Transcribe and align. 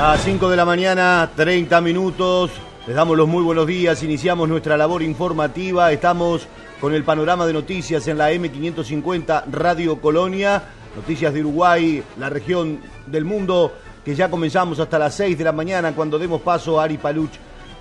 Las 0.00 0.24
5 0.24 0.48
de 0.48 0.56
la 0.56 0.64
mañana, 0.64 1.30
30 1.36 1.78
minutos. 1.82 2.50
Les 2.86 2.96
damos 2.96 3.18
los 3.18 3.28
muy 3.28 3.42
buenos 3.42 3.66
días. 3.66 4.02
Iniciamos 4.02 4.48
nuestra 4.48 4.78
labor 4.78 5.02
informativa. 5.02 5.92
Estamos 5.92 6.48
con 6.80 6.94
el 6.94 7.04
panorama 7.04 7.44
de 7.44 7.52
noticias 7.52 8.08
en 8.08 8.16
la 8.16 8.32
M550 8.32 9.44
Radio 9.50 10.00
Colonia. 10.00 10.62
Noticias 10.96 11.34
de 11.34 11.40
Uruguay, 11.40 12.02
la 12.18 12.30
región 12.30 12.80
del 13.08 13.26
mundo, 13.26 13.74
que 14.02 14.14
ya 14.14 14.30
comenzamos 14.30 14.80
hasta 14.80 14.98
las 14.98 15.14
6 15.16 15.36
de 15.36 15.44
la 15.44 15.52
mañana 15.52 15.92
cuando 15.92 16.18
demos 16.18 16.40
paso 16.40 16.80
a 16.80 16.84
Ari 16.84 16.96
Paluch 16.96 17.32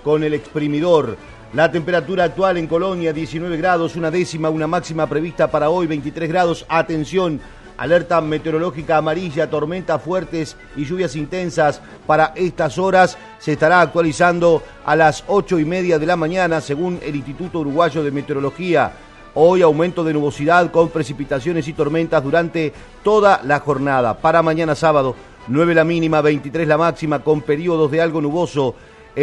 con 0.04 0.21
el 0.21 0.33
exprimidor. 0.33 1.15
La 1.54 1.71
temperatura 1.71 2.25
actual 2.25 2.57
en 2.57 2.67
Colonia 2.67 3.13
19 3.13 3.55
grados, 3.55 3.95
una 3.95 4.11
décima, 4.11 4.49
una 4.49 4.67
máxima 4.67 5.07
prevista 5.07 5.49
para 5.49 5.70
hoy 5.70 5.88
23 5.88 6.27
grados. 6.27 6.65
Atención, 6.67 7.39
alerta 7.80 8.20
meteorológica 8.20 8.98
amarilla, 8.98 9.50
tormentas 9.50 10.02
fuertes 10.02 10.57
y 10.75 10.84
lluvias 10.84 11.16
intensas 11.16 11.82
para 12.05 12.33
estas 12.36 12.78
horas. 12.78 13.18
Se 13.39 13.54
estará 13.54 13.79
actualizando 13.79 14.61
a 14.86 14.97
las 14.97 15.24
ocho 15.28 15.57
y 15.57 15.65
media 15.65 15.97
de 15.97 16.05
la 16.05 16.18
mañana 16.18 16.60
según 16.60 17.00
el 17.02 17.15
Instituto 17.15 17.60
Uruguayo 17.60 18.04
de 18.04 18.11
Meteorología. 18.11 18.92
Hoy 19.33 19.61
aumento 19.61 20.04
de 20.04 20.14
nubosidad 20.14 20.69
con 20.71 20.89
precipitaciones 20.89 21.68
y 21.69 21.74
tormentas 21.74 22.21
durante 22.21 22.74
toda 23.02 23.39
la 23.46 23.61
jornada. 23.61 24.18
Para 24.18 24.41
mañana 24.41 24.75
sábado, 24.75 25.16
9 25.47 25.74
la 25.74 25.86
mínima, 25.86 26.19
23 26.19 26.68
la 26.68 26.77
máxima, 26.77 27.24
con 27.24 27.41
periodos 27.41 27.91
de 27.91 28.02
algo 28.02 28.19
nuboso 28.19 28.75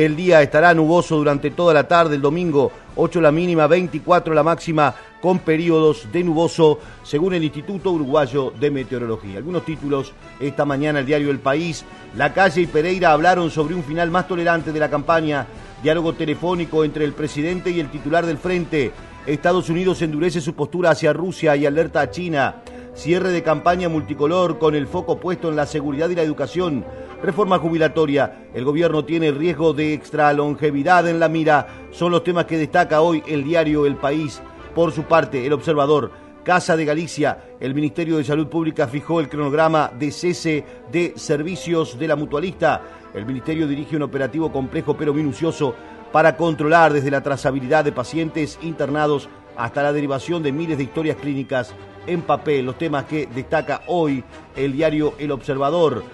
el 0.05 0.14
día 0.14 0.42
estará 0.42 0.74
nuboso 0.74 1.16
durante 1.16 1.50
toda 1.50 1.73
la 1.73 1.88
tarde, 1.88 2.16
el 2.16 2.20
domingo 2.20 2.70
8 2.96 3.18
la 3.18 3.32
mínima, 3.32 3.66
24 3.66 4.34
la 4.34 4.42
máxima, 4.42 4.95
con 5.23 5.38
periodos 5.38 6.12
de 6.12 6.23
nuboso, 6.23 6.78
según 7.02 7.32
el 7.32 7.45
Instituto 7.45 7.92
Uruguayo 7.92 8.52
de 8.60 8.70
Meteorología. 8.70 9.38
Algunos 9.38 9.64
títulos 9.64 10.12
esta 10.38 10.66
mañana, 10.66 11.01
el 11.01 11.06
diario 11.06 11.30
El 11.30 11.38
País, 11.38 11.87
La 12.14 12.34
Calle 12.34 12.60
y 12.60 12.66
Pereira 12.66 13.12
hablaron 13.12 13.51
sobre 13.51 13.74
un 13.74 13.82
final 13.82 14.10
más 14.10 14.29
tolerante 14.29 14.71
de 14.71 14.80
la 14.80 14.90
campaña, 14.90 15.46
diálogo 15.82 16.12
telefónico 16.12 16.84
entre 16.84 17.06
el 17.06 17.15
presidente 17.15 17.71
y 17.71 17.80
el 17.80 17.90
titular 17.90 18.26
del 18.26 18.37
frente. 18.37 18.93
Estados 19.24 19.71
Unidos 19.71 20.02
endurece 20.02 20.43
su 20.43 20.54
postura 20.54 20.90
hacia 20.90 21.15
Rusia 21.15 21.56
y 21.56 21.65
alerta 21.65 22.02
a 22.02 22.10
China. 22.10 22.56
Cierre 22.95 23.30
de 23.30 23.43
campaña 23.43 23.88
multicolor 23.88 24.59
con 24.59 24.74
el 24.74 24.87
foco 24.87 25.18
puesto 25.18 25.49
en 25.49 25.56
la 25.56 25.65
seguridad 25.65 26.10
y 26.10 26.16
la 26.16 26.23
educación. 26.23 26.84
Reforma 27.27 27.59
jubilatoria. 27.59 28.51
El 28.55 28.65
gobierno 28.65 29.05
tiene 29.05 29.32
riesgo 29.32 29.73
de 29.73 29.93
extra 29.93 30.32
longevidad 30.32 31.09
en 31.09 31.19
la 31.19 31.29
mira. 31.29 31.66
Son 31.91 32.13
los 32.13 32.23
temas 32.23 32.45
que 32.45 32.57
destaca 32.57 33.01
hoy 33.01 33.21
el 33.27 33.43
diario 33.43 33.85
El 33.85 33.96
País. 33.96 34.41
Por 34.77 34.93
su 34.93 35.02
parte, 35.02 35.45
el 35.45 35.52
observador. 35.52 36.13
Casa 36.45 36.77
de 36.77 36.85
Galicia, 36.85 37.57
el 37.59 37.74
Ministerio 37.74 38.18
de 38.18 38.23
Salud 38.23 38.46
Pública 38.46 38.87
fijó 38.87 39.18
el 39.18 39.29
cronograma 39.29 39.91
de 39.99 40.13
cese 40.13 40.65
de 40.93 41.15
servicios 41.16 41.99
de 41.99 42.07
la 42.07 42.15
mutualista. 42.15 42.83
El 43.13 43.27
Ministerio 43.27 43.66
dirige 43.66 43.96
un 43.96 44.02
operativo 44.02 44.52
complejo 44.52 44.96
pero 44.96 45.13
minucioso 45.13 45.74
para 46.13 46.37
controlar 46.37 46.93
desde 46.93 47.11
la 47.11 47.24
trazabilidad 47.24 47.85
de 47.85 47.90
pacientes 47.90 48.57
internados 48.63 49.29
hasta 49.57 49.83
la 49.83 49.93
derivación 49.93 50.45
de 50.45 50.52
miles 50.52 50.79
de 50.79 50.85
historias 50.85 51.16
clínicas 51.16 51.74
en 52.07 52.23
papel. 52.23 52.66
Los 52.66 52.79
temas 52.79 53.07
que 53.07 53.27
destaca 53.27 53.83
hoy 53.88 54.23
el 54.55 54.74
diario 54.74 55.15
El 55.18 55.33
Observador. 55.33 56.05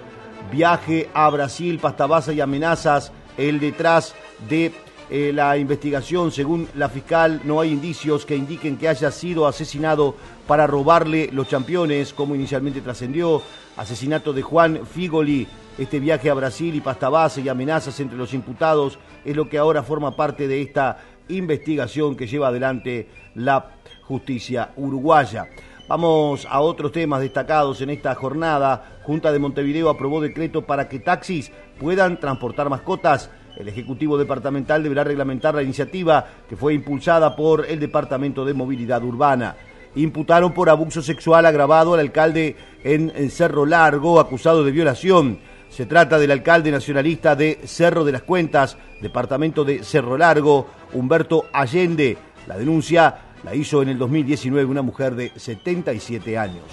Viaje 0.53 1.09
a 1.15 1.31
Brasil, 1.31 1.79
pastabasa 1.79 2.35
y 2.35 2.43
amenazas. 2.43 3.11
El 3.39 3.59
detrás 3.59 4.15
de 4.51 4.71
eh, 5.09 5.33
la 5.33 5.57
investigación, 5.57 6.31
según 6.31 6.69
la 6.75 6.91
fiscal, 6.91 7.41
no 7.45 7.59
hay 7.59 7.73
indicios 7.73 8.27
que 8.27 8.37
indiquen 8.37 8.77
que 8.77 8.87
haya 8.87 9.11
sido 9.11 9.47
asesinado 9.47 10.15
para 10.47 10.67
robarle 10.67 11.31
los 11.33 11.49
campeones, 11.49 12.13
como 12.13 12.35
inicialmente 12.35 12.83
trascendió. 12.83 13.41
Asesinato 13.79 14.35
de 14.35 14.43
Juan 14.43 14.87
Figoli, 14.87 15.49
este 15.79 15.99
viaje 15.99 16.29
a 16.29 16.35
Brasil 16.35 16.75
y 16.75 16.83
pastabase 16.83 17.41
y 17.41 17.49
amenazas 17.49 17.99
entre 18.01 18.19
los 18.19 18.35
imputados 18.35 18.99
es 19.25 19.35
lo 19.35 19.49
que 19.49 19.57
ahora 19.57 19.83
forma 19.83 20.15
parte 20.15 20.47
de 20.47 20.61
esta 20.61 20.99
investigación 21.29 22.15
que 22.15 22.27
lleva 22.27 22.49
adelante 22.49 23.09
la 23.37 23.71
justicia 24.03 24.73
uruguaya. 24.77 25.49
Vamos 25.89 26.47
a 26.49 26.61
otros 26.61 26.93
temas 26.93 27.21
destacados 27.21 27.81
en 27.81 27.91
esta 27.91 28.15
jornada. 28.15 28.92
Junta 29.03 29.33
de 29.33 29.39
Montevideo 29.39 29.91
aprobó 29.91 30.21
decreto 30.21 30.63
para 30.63 30.89
que 30.89 30.99
taxis 30.99 31.53
puedan 31.79 32.21
transportar 32.21 32.69
mascotas. 32.69 33.31
El 33.57 33.69
Ejecutivo 33.69 34.17
Departamental 34.17 34.83
deberá 34.83 35.05
reglamentar 35.05 35.55
la 35.55 35.63
iniciativa 35.63 36.27
que 36.49 36.57
fue 36.57 36.75
impulsada 36.75 37.37
por 37.37 37.67
el 37.67 37.81
Departamento 37.81 38.45
de 38.45 38.55
Movilidad 38.55 39.03
Urbana. 39.05 39.57
Imputaron 39.95 40.53
por 40.53 40.71
abuso 40.71 41.03
sexual 41.03 41.45
agravado 41.45 41.95
al 41.95 42.01
alcalde 42.01 42.57
en 42.83 43.31
Cerro 43.31 43.67
Largo, 43.67 44.21
acusado 44.21 44.65
de 44.65 44.71
violación. 44.71 45.39
Se 45.73 45.87
trata 45.87 46.19
del 46.19 46.31
alcalde 46.31 46.71
nacionalista 46.71 47.35
de 47.35 47.61
Cerro 47.65 48.05
de 48.05 48.13
las 48.13 48.23
Cuentas, 48.23 48.77
departamento 49.01 49.65
de 49.65 49.83
Cerro 49.83 50.19
Largo, 50.19 50.67
Humberto 50.93 51.47
Allende. 51.51 52.19
La 52.47 52.59
denuncia 52.59 53.17
la 53.43 53.55
hizo 53.55 53.81
en 53.81 53.89
el 53.89 53.99
2019 53.99 54.67
una 54.67 54.83
mujer 54.83 55.15
de 55.15 55.33
77 55.35 56.37
años. 56.37 56.65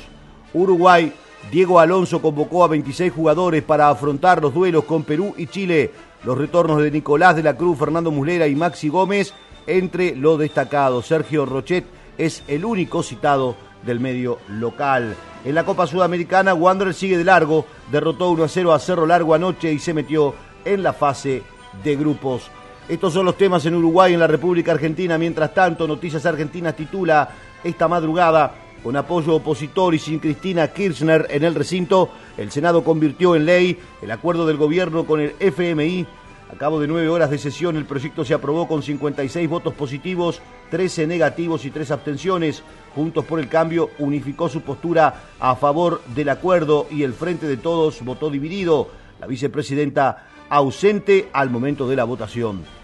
Uruguay, 0.53 1.13
Diego 1.51 1.79
Alonso 1.79 2.21
convocó 2.21 2.63
a 2.63 2.67
26 2.67 3.11
jugadores 3.11 3.63
para 3.63 3.89
afrontar 3.89 4.41
los 4.41 4.53
duelos 4.53 4.83
con 4.83 5.03
Perú 5.03 5.33
y 5.37 5.47
Chile. 5.47 5.91
Los 6.23 6.37
retornos 6.37 6.81
de 6.81 6.91
Nicolás 6.91 7.35
de 7.35 7.43
la 7.43 7.57
Cruz, 7.57 7.79
Fernando 7.79 8.11
Muslera 8.11 8.47
y 8.47 8.55
Maxi 8.55 8.89
Gómez 8.89 9.33
entre 9.65 10.15
lo 10.15 10.37
destacado. 10.37 11.01
Sergio 11.01 11.45
Rochet 11.45 11.85
es 12.17 12.43
el 12.47 12.65
único 12.65 13.01
citado 13.01 13.55
del 13.83 13.99
medio 13.99 14.39
local. 14.47 15.15
En 15.45 15.55
la 15.55 15.63
Copa 15.63 15.87
Sudamericana, 15.87 16.53
Wanderers 16.53 16.97
sigue 16.97 17.17
de 17.17 17.23
largo, 17.23 17.65
derrotó 17.91 18.29
1 18.29 18.43
a 18.43 18.47
0 18.47 18.73
a 18.73 18.79
Cerro 18.79 19.05
Largo 19.05 19.33
anoche 19.33 19.71
y 19.71 19.79
se 19.79 19.93
metió 19.93 20.35
en 20.65 20.83
la 20.83 20.93
fase 20.93 21.43
de 21.83 21.95
grupos. 21.95 22.51
Estos 22.89 23.13
son 23.13 23.25
los 23.25 23.37
temas 23.37 23.65
en 23.65 23.75
Uruguay 23.75 24.11
y 24.11 24.13
en 24.15 24.19
la 24.19 24.27
República 24.27 24.71
Argentina. 24.71 25.17
Mientras 25.17 25.53
tanto, 25.53 25.87
Noticias 25.87 26.25
Argentinas 26.25 26.75
titula 26.75 27.29
esta 27.63 27.87
madrugada 27.87 28.53
con 28.83 28.95
apoyo 28.95 29.35
opositor 29.35 29.93
y 29.93 29.99
sin 29.99 30.19
Cristina 30.19 30.67
Kirchner 30.69 31.27
en 31.29 31.43
el 31.43 31.55
recinto, 31.55 32.09
el 32.37 32.51
Senado 32.51 32.83
convirtió 32.83 33.35
en 33.35 33.45
ley 33.45 33.77
el 34.01 34.11
acuerdo 34.11 34.45
del 34.47 34.57
gobierno 34.57 35.05
con 35.05 35.19
el 35.19 35.35
FMI. 35.39 36.07
A 36.51 36.57
cabo 36.57 36.79
de 36.79 36.87
nueve 36.87 37.09
horas 37.09 37.29
de 37.29 37.37
sesión, 37.37 37.75
el 37.75 37.85
proyecto 37.85 38.25
se 38.25 38.33
aprobó 38.33 38.67
con 38.67 38.81
56 38.81 39.47
votos 39.47 39.73
positivos, 39.75 40.41
13 40.71 41.05
negativos 41.05 41.63
y 41.65 41.69
3 41.69 41.91
abstenciones. 41.91 42.63
Juntos 42.95 43.25
por 43.25 43.39
el 43.39 43.49
Cambio 43.49 43.91
unificó 43.99 44.49
su 44.49 44.61
postura 44.61 45.25
a 45.39 45.55
favor 45.55 46.01
del 46.15 46.29
acuerdo 46.29 46.87
y 46.89 47.03
el 47.03 47.13
Frente 47.13 47.47
de 47.47 47.57
Todos 47.57 48.03
votó 48.03 48.31
dividido. 48.31 48.89
La 49.19 49.27
vicepresidenta 49.27 50.25
ausente 50.49 51.29
al 51.33 51.51
momento 51.51 51.87
de 51.87 51.95
la 51.95 52.05
votación. 52.05 52.78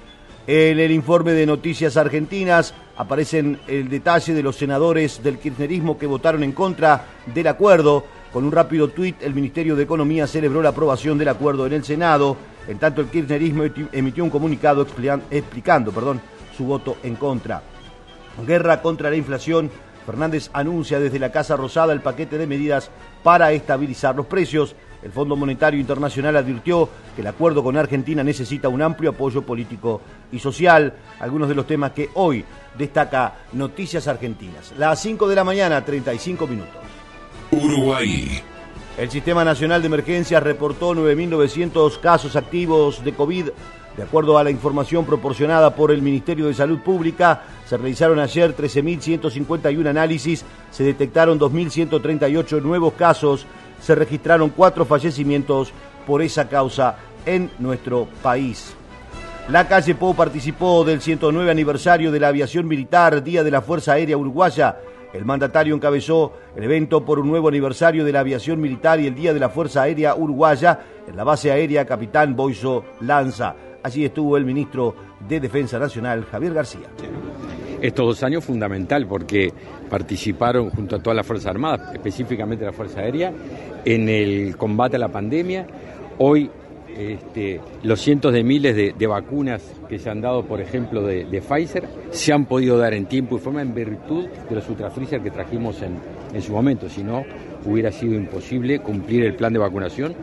En 0.47 0.79
el 0.79 0.91
informe 0.91 1.31
de 1.31 1.47
Noticias 1.47 1.97
Argentinas 1.97 2.71
aparecen 2.97 3.59
el 3.67 3.89
detalle 3.89 4.31
de 4.31 4.43
los 4.43 4.55
senadores 4.55 5.23
del 5.23 5.39
kirchnerismo 5.39 5.97
que 5.97 6.05
votaron 6.05 6.43
en 6.43 6.51
contra 6.51 7.03
del 7.33 7.47
acuerdo. 7.47 8.05
Con 8.31 8.45
un 8.45 8.51
rápido 8.51 8.89
tuit, 8.89 9.23
el 9.23 9.33
Ministerio 9.33 9.75
de 9.75 9.81
Economía 9.81 10.27
celebró 10.27 10.61
la 10.61 10.69
aprobación 10.69 11.17
del 11.17 11.29
acuerdo 11.29 11.65
en 11.65 11.73
el 11.73 11.83
Senado. 11.83 12.37
En 12.67 12.77
tanto, 12.77 13.01
el 13.01 13.07
kirchnerismo 13.07 13.63
emitió 13.91 14.23
un 14.23 14.29
comunicado 14.29 14.85
explicando 15.31 15.91
perdón, 15.91 16.21
su 16.55 16.65
voto 16.65 16.97
en 17.01 17.15
contra. 17.15 17.63
Guerra 18.45 18.83
contra 18.83 19.09
la 19.09 19.15
inflación. 19.15 19.71
Fernández 20.05 20.51
anuncia 20.53 20.99
desde 20.99 21.17
la 21.17 21.31
Casa 21.31 21.55
Rosada 21.55 21.91
el 21.91 22.01
paquete 22.01 22.37
de 22.37 22.45
medidas 22.45 22.91
para 23.23 23.51
estabilizar 23.51 24.15
los 24.15 24.27
precios. 24.27 24.75
El 25.05 25.11
Fondo 25.11 25.35
Monetario 25.35 25.79
Internacional 25.79 26.35
advirtió 26.35 26.89
que 27.15 27.21
el 27.21 27.27
acuerdo 27.27 27.63
con 27.63 27.77
Argentina 27.77 28.23
necesita 28.23 28.69
un 28.69 28.81
amplio 28.81 29.11
apoyo 29.11 29.43
político 29.43 30.01
y 30.31 30.39
social. 30.39 30.95
Algunos 31.19 31.47
de 31.47 31.53
los 31.53 31.67
temas 31.67 31.91
que 31.91 32.09
hoy 32.15 32.43
destaca 32.75 33.35
Noticias 33.53 34.07
Argentinas. 34.07 34.73
Las 34.79 34.99
5 35.03 35.27
de 35.27 35.35
la 35.35 35.43
mañana, 35.43 35.85
35 35.85 36.47
minutos. 36.47 36.73
Uruguay. 37.51 38.41
El 38.97 39.11
Sistema 39.11 39.45
Nacional 39.45 39.83
de 39.83 39.87
Emergencias 39.87 40.41
reportó 40.41 40.95
9.900 40.95 41.99
casos 41.99 42.35
activos 42.35 43.03
de 43.03 43.13
COVID. 43.13 43.49
De 43.97 44.03
acuerdo 44.03 44.39
a 44.39 44.43
la 44.43 44.49
información 44.49 45.05
proporcionada 45.05 45.75
por 45.75 45.91
el 45.91 46.01
Ministerio 46.01 46.47
de 46.47 46.55
Salud 46.55 46.79
Pública, 46.79 47.43
se 47.67 47.77
realizaron 47.77 48.17
ayer 48.19 48.55
13.151 48.57 49.87
análisis, 49.87 50.43
se 50.71 50.83
detectaron 50.83 51.39
2.138 51.39 52.59
nuevos 52.61 52.93
casos 52.93 53.45
se 53.81 53.95
registraron 53.95 54.49
cuatro 54.49 54.85
fallecimientos 54.85 55.71
por 56.05 56.21
esa 56.21 56.47
causa 56.47 56.97
en 57.25 57.51
nuestro 57.59 58.07
país. 58.21 58.75
La 59.49 59.67
calle 59.67 59.93
Pou 59.93 60.15
participó 60.15 60.83
del 60.83 61.01
109 61.01 61.51
aniversario 61.51 62.11
de 62.11 62.19
la 62.19 62.29
aviación 62.29 62.67
militar, 62.67 63.23
Día 63.23 63.43
de 63.43 63.51
la 63.51 63.61
Fuerza 63.61 63.93
Aérea 63.93 64.17
Uruguaya. 64.17 64.77
El 65.13 65.23
mandatario 65.23 65.75
encabezó 65.75 66.33
el 66.55 66.63
evento 66.63 67.05
por 67.05 67.19
un 67.19 67.27
nuevo 67.27 67.47
aniversario 67.47 68.03
de 68.03 68.11
la 68.11 68.21
aviación 68.21 68.59
militar 68.59 68.99
y 68.99 69.07
el 69.07 69.15
Día 69.15 69.33
de 69.33 69.39
la 69.39 69.49
Fuerza 69.49 69.83
Aérea 69.83 70.15
Uruguaya 70.15 70.79
en 71.07 71.15
la 71.15 71.23
base 71.23 71.51
aérea 71.51 71.85
Capitán 71.85 72.35
Boiso 72.35 72.83
Lanza. 73.01 73.55
Allí 73.83 74.03
estuvo 74.03 74.35
el 74.35 74.45
ministro 74.45 74.95
de 75.27 75.39
Defensa 75.39 75.77
Nacional, 75.77 76.25
Javier 76.25 76.53
García 76.55 76.89
estos 77.81 78.05
dos 78.05 78.23
años 78.23 78.43
fundamental 78.43 79.07
porque 79.07 79.51
participaron 79.89 80.69
junto 80.69 80.95
a 80.95 80.99
todas 80.99 81.15
las 81.15 81.25
Fuerzas 81.25 81.47
Armadas, 81.47 81.93
específicamente 81.93 82.65
la 82.65 82.73
Fuerza 82.73 83.01
Aérea, 83.01 83.31
en 83.83 84.09
el 84.09 84.57
combate 84.57 84.95
a 84.95 84.99
la 84.99 85.09
pandemia. 85.09 85.67
Hoy 86.17 86.49
este, 86.97 87.59
los 87.83 87.99
cientos 87.99 88.31
de 88.31 88.43
miles 88.43 88.75
de, 88.75 89.07
vacunas 89.07 89.61
que 89.89 89.99
se 89.99 90.09
han 90.09 90.21
dado, 90.21 90.45
por 90.45 90.61
ejemplo, 90.61 91.01
de, 91.03 91.41
Pfizer, 91.41 91.83
se 92.11 92.31
han 92.31 92.45
podido 92.45 92.77
dar 92.77 92.93
en 92.93 93.05
tiempo 93.05 93.35
y 93.35 93.39
forma 93.39 93.61
en 93.61 93.75
virtud 93.75 94.27
de 94.49 94.55
los 94.55 94.67
ultrafreezer 94.69 95.21
que 95.21 95.29
trajimos 95.29 95.81
en, 95.81 95.97
en 96.33 96.41
su 96.41 96.53
momento. 96.53 96.87
Si 96.87 97.03
no, 97.03 97.25
hubiera 97.65 97.91
sido 97.91 98.15
imposible 98.15 98.79
cumplir 98.79 99.25
el 99.25 99.35
plan 99.35 99.51
de 99.51 99.59
vacunación 99.59 100.15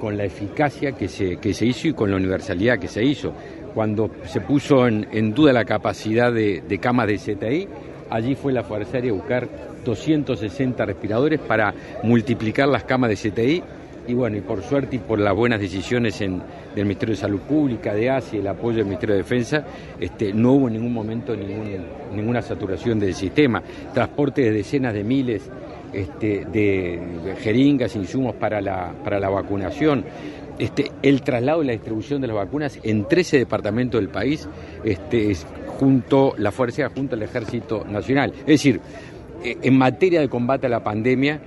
con 0.00 0.16
la 0.16 0.24
eficacia 0.24 0.92
que 0.92 1.08
se, 1.08 1.36
que 1.36 1.52
se 1.52 1.66
hizo 1.66 1.88
y 1.88 1.92
con 1.92 2.10
la 2.10 2.16
universalidad 2.16 2.78
que 2.78 2.88
se 2.88 3.04
hizo. 3.04 3.32
Cuando 3.74 4.10
se 4.24 4.40
puso 4.40 4.86
en, 4.86 5.34
duda 5.34 5.52
la 5.52 5.64
capacidad 5.64 6.32
de, 6.32 6.78
camas 6.80 7.06
de 7.06 7.16
CTI, 7.16 7.68
allí 8.10 8.34
fue 8.34 8.52
la 8.52 8.64
Fuerza 8.64 8.96
Aérea 8.96 9.12
a 9.12 9.14
buscar 9.14 9.48
260 9.84 10.84
respiradores 10.84 11.40
para 11.40 11.72
multiplicar 12.02 12.68
las 12.68 12.84
camas 12.84 13.10
de 13.10 13.30
CTI 13.30 13.62
y 14.06 14.14
bueno, 14.14 14.36
y 14.36 14.40
por 14.40 14.62
suerte 14.62 14.96
y 14.96 14.98
por 14.98 15.18
las 15.18 15.34
buenas 15.34 15.60
decisiones 15.60 16.18
del 16.18 16.40
Ministerio 16.84 17.14
de 17.14 17.20
Salud 17.20 17.40
Pública, 17.40 17.94
de 17.94 18.10
ASI, 18.10 18.38
el 18.38 18.46
apoyo 18.48 18.78
del 18.78 18.86
Ministerio 18.86 19.14
de 19.14 19.22
Defensa, 19.22 19.64
este, 20.00 20.32
no 20.32 20.52
hubo 20.52 20.66
en 20.68 20.74
ningún 20.74 20.92
momento 20.92 21.34
ninguna 21.36 22.42
saturación 22.42 22.98
del 22.98 23.14
sistema. 23.14 23.62
Transporte 23.94 24.42
de 24.42 24.50
decenas 24.50 24.94
de 24.94 25.04
miles 25.04 25.48
este, 25.92 26.44
de, 26.46 27.36
jeringas, 27.40 27.94
insumos 27.94 28.34
para 28.34 28.60
la, 28.60 28.92
para 29.04 29.20
la 29.20 29.28
vacunación. 29.28 30.04
Este, 30.60 30.92
el 31.02 31.22
traslado 31.22 31.62
y 31.62 31.66
la 31.66 31.72
distribución 31.72 32.20
de 32.20 32.26
las 32.26 32.36
vacunas 32.36 32.78
en 32.82 33.08
13 33.08 33.38
departamentos 33.38 33.98
del 33.98 34.10
país, 34.10 34.46
este, 34.84 35.34
junto 35.66 36.34
la 36.36 36.52
Fuerza 36.52 36.90
junto 36.94 37.16
al 37.16 37.22
Ejército 37.22 37.86
Nacional. 37.88 38.34
Es 38.40 38.46
decir, 38.46 38.78
eh, 39.42 39.56
en 39.62 39.78
materia 39.78 40.20
de 40.20 40.28
combate 40.28 40.66
a 40.66 40.68
la 40.68 40.84
pandemia, 40.84 41.40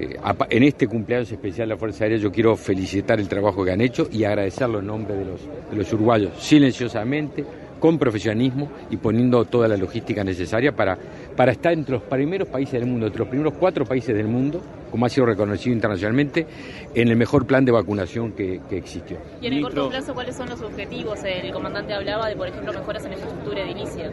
eh, 0.00 0.16
en 0.48 0.62
este 0.62 0.88
cumpleaños 0.88 1.30
especial 1.30 1.68
de 1.68 1.74
la 1.74 1.78
Fuerza 1.78 2.04
Aérea 2.04 2.16
yo 2.16 2.32
quiero 2.32 2.56
felicitar 2.56 3.20
el 3.20 3.28
trabajo 3.28 3.62
que 3.66 3.72
han 3.72 3.82
hecho 3.82 4.08
y 4.10 4.24
agradecerlo 4.24 4.78
en 4.78 4.86
nombre 4.86 5.14
de 5.14 5.26
los, 5.26 5.42
de 5.70 5.76
los 5.76 5.92
uruguayos, 5.92 6.32
silenciosamente, 6.38 7.44
con 7.78 7.98
profesionalismo 7.98 8.70
y 8.90 8.96
poniendo 8.96 9.44
toda 9.44 9.68
la 9.68 9.76
logística 9.76 10.24
necesaria 10.24 10.72
para, 10.72 10.96
para 11.36 11.52
estar 11.52 11.72
entre 11.72 11.94
los 11.94 12.02
primeros 12.02 12.48
países 12.48 12.74
del 12.80 12.86
mundo, 12.86 13.06
entre 13.06 13.20
los 13.20 13.28
primeros 13.28 13.54
cuatro 13.54 13.84
países 13.84 14.14
del 14.14 14.28
mundo, 14.28 14.60
como 14.90 15.06
ha 15.06 15.08
sido 15.08 15.26
reconocido 15.26 15.74
internacionalmente, 15.74 16.46
en 16.94 17.08
el 17.08 17.16
mejor 17.16 17.46
plan 17.46 17.64
de 17.64 17.72
vacunación 17.72 18.32
que, 18.32 18.60
existió. 18.70 19.16
Y 19.40 19.48
en 19.48 19.54
el 19.54 19.62
corto 19.62 19.88
plazo, 19.88 20.14
¿cuáles 20.14 20.36
son 20.36 20.48
los 20.48 20.60
objetivos? 20.62 21.18
El 21.24 21.52
comandante 21.52 21.92
hablaba 21.92 22.28
de, 22.28 22.36
por 22.36 22.48
ejemplo, 22.48 22.72
mejoras 22.72 23.04
en 23.04 23.12
infraestructura 23.12 23.62
edilicia. 23.62 24.10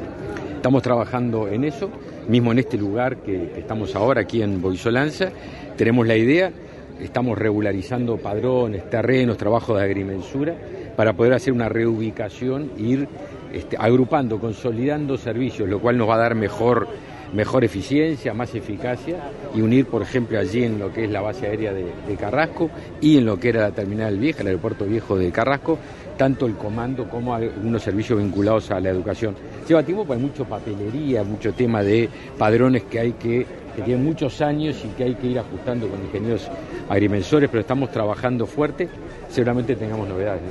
Estamos 0.56 0.82
trabajando 0.82 1.48
en 1.48 1.64
eso, 1.64 1.90
mismo 2.28 2.52
en 2.52 2.60
este 2.60 2.78
lugar 2.78 3.18
que, 3.18 3.54
estamos 3.58 3.96
ahora, 3.96 4.22
aquí 4.22 4.42
en 4.42 4.62
Boisolanza. 4.62 5.32
Tenemos 5.78 6.08
la 6.08 6.16
idea, 6.16 6.52
estamos 7.00 7.38
regularizando 7.38 8.18
padrones, 8.18 8.90
terrenos, 8.90 9.38
trabajos 9.38 9.78
de 9.78 9.84
agrimensura, 9.84 10.56
para 10.96 11.14
poder 11.14 11.34
hacer 11.34 11.54
una 11.54 11.70
reubicación 11.70 12.72
e 12.78 12.82
ir 12.82 13.08
este, 13.54 13.78
agrupando, 13.78 14.40
consolidando 14.40 15.18
servicios, 15.18 15.68
lo 15.68 15.80
cual 15.80 15.98
nos 15.98 16.08
va 16.08 16.16
a 16.16 16.20
dar 16.20 16.36
mejor, 16.36 16.88
mejor 17.34 17.64
eficiencia, 17.64 18.34
más 18.34 18.54
eficacia 18.56 19.18
y 19.56 19.62
unir, 19.62 19.86
por 19.86 20.02
ejemplo, 20.02 20.40
allí 20.40 20.64
en 20.64 20.80
lo 20.80 20.92
que 20.92 21.06
es 21.06 21.12
la 21.12 21.22
base 21.22 21.48
aérea 21.48 21.74
de, 21.74 21.92
Carrasco 22.20 22.70
y 23.00 23.18
en 23.18 23.26
lo 23.26 23.40
que 23.40 23.50
era 23.50 23.62
la 23.62 23.72
terminal 23.72 24.18
vieja, 24.18 24.42
el 24.42 24.48
aeropuerto 24.48 24.86
viejo 24.86 25.18
de 25.18 25.32
Carrasco, 25.32 25.80
tanto 26.18 26.46
el 26.46 26.56
comando 26.56 27.10
como 27.10 27.34
algunos 27.34 27.82
servicios 27.82 28.20
vinculados 28.20 28.70
a 28.70 28.80
la 28.80 28.90
educación. 28.90 29.34
Lleva 29.68 29.82
tiempo, 29.82 30.06
pues 30.06 30.20
hay 30.20 30.26
mucha 30.26 30.44
papelería, 30.44 31.24
mucho 31.24 31.54
tema 31.54 31.82
de 31.82 32.10
padrones 32.38 32.84
que 32.84 33.00
hay 33.00 33.14
que 33.14 33.62
que 33.76 33.82
tienen 33.84 34.04
muchos 34.04 34.42
años 34.42 34.76
y 34.84 34.90
que 34.90 35.06
hay 35.06 35.16
que 35.16 35.28
ir 35.28 35.40
ajustando 35.40 35.88
con 35.88 36.00
ingenieros 36.02 36.50
agrimensores, 36.90 37.50
pero 37.50 37.62
estamos 37.62 37.92
trabajando 37.92 38.46
fuerte, 38.46 38.90
seguramente 39.30 39.76
tengamos 39.76 40.08
novedades. 40.08 40.42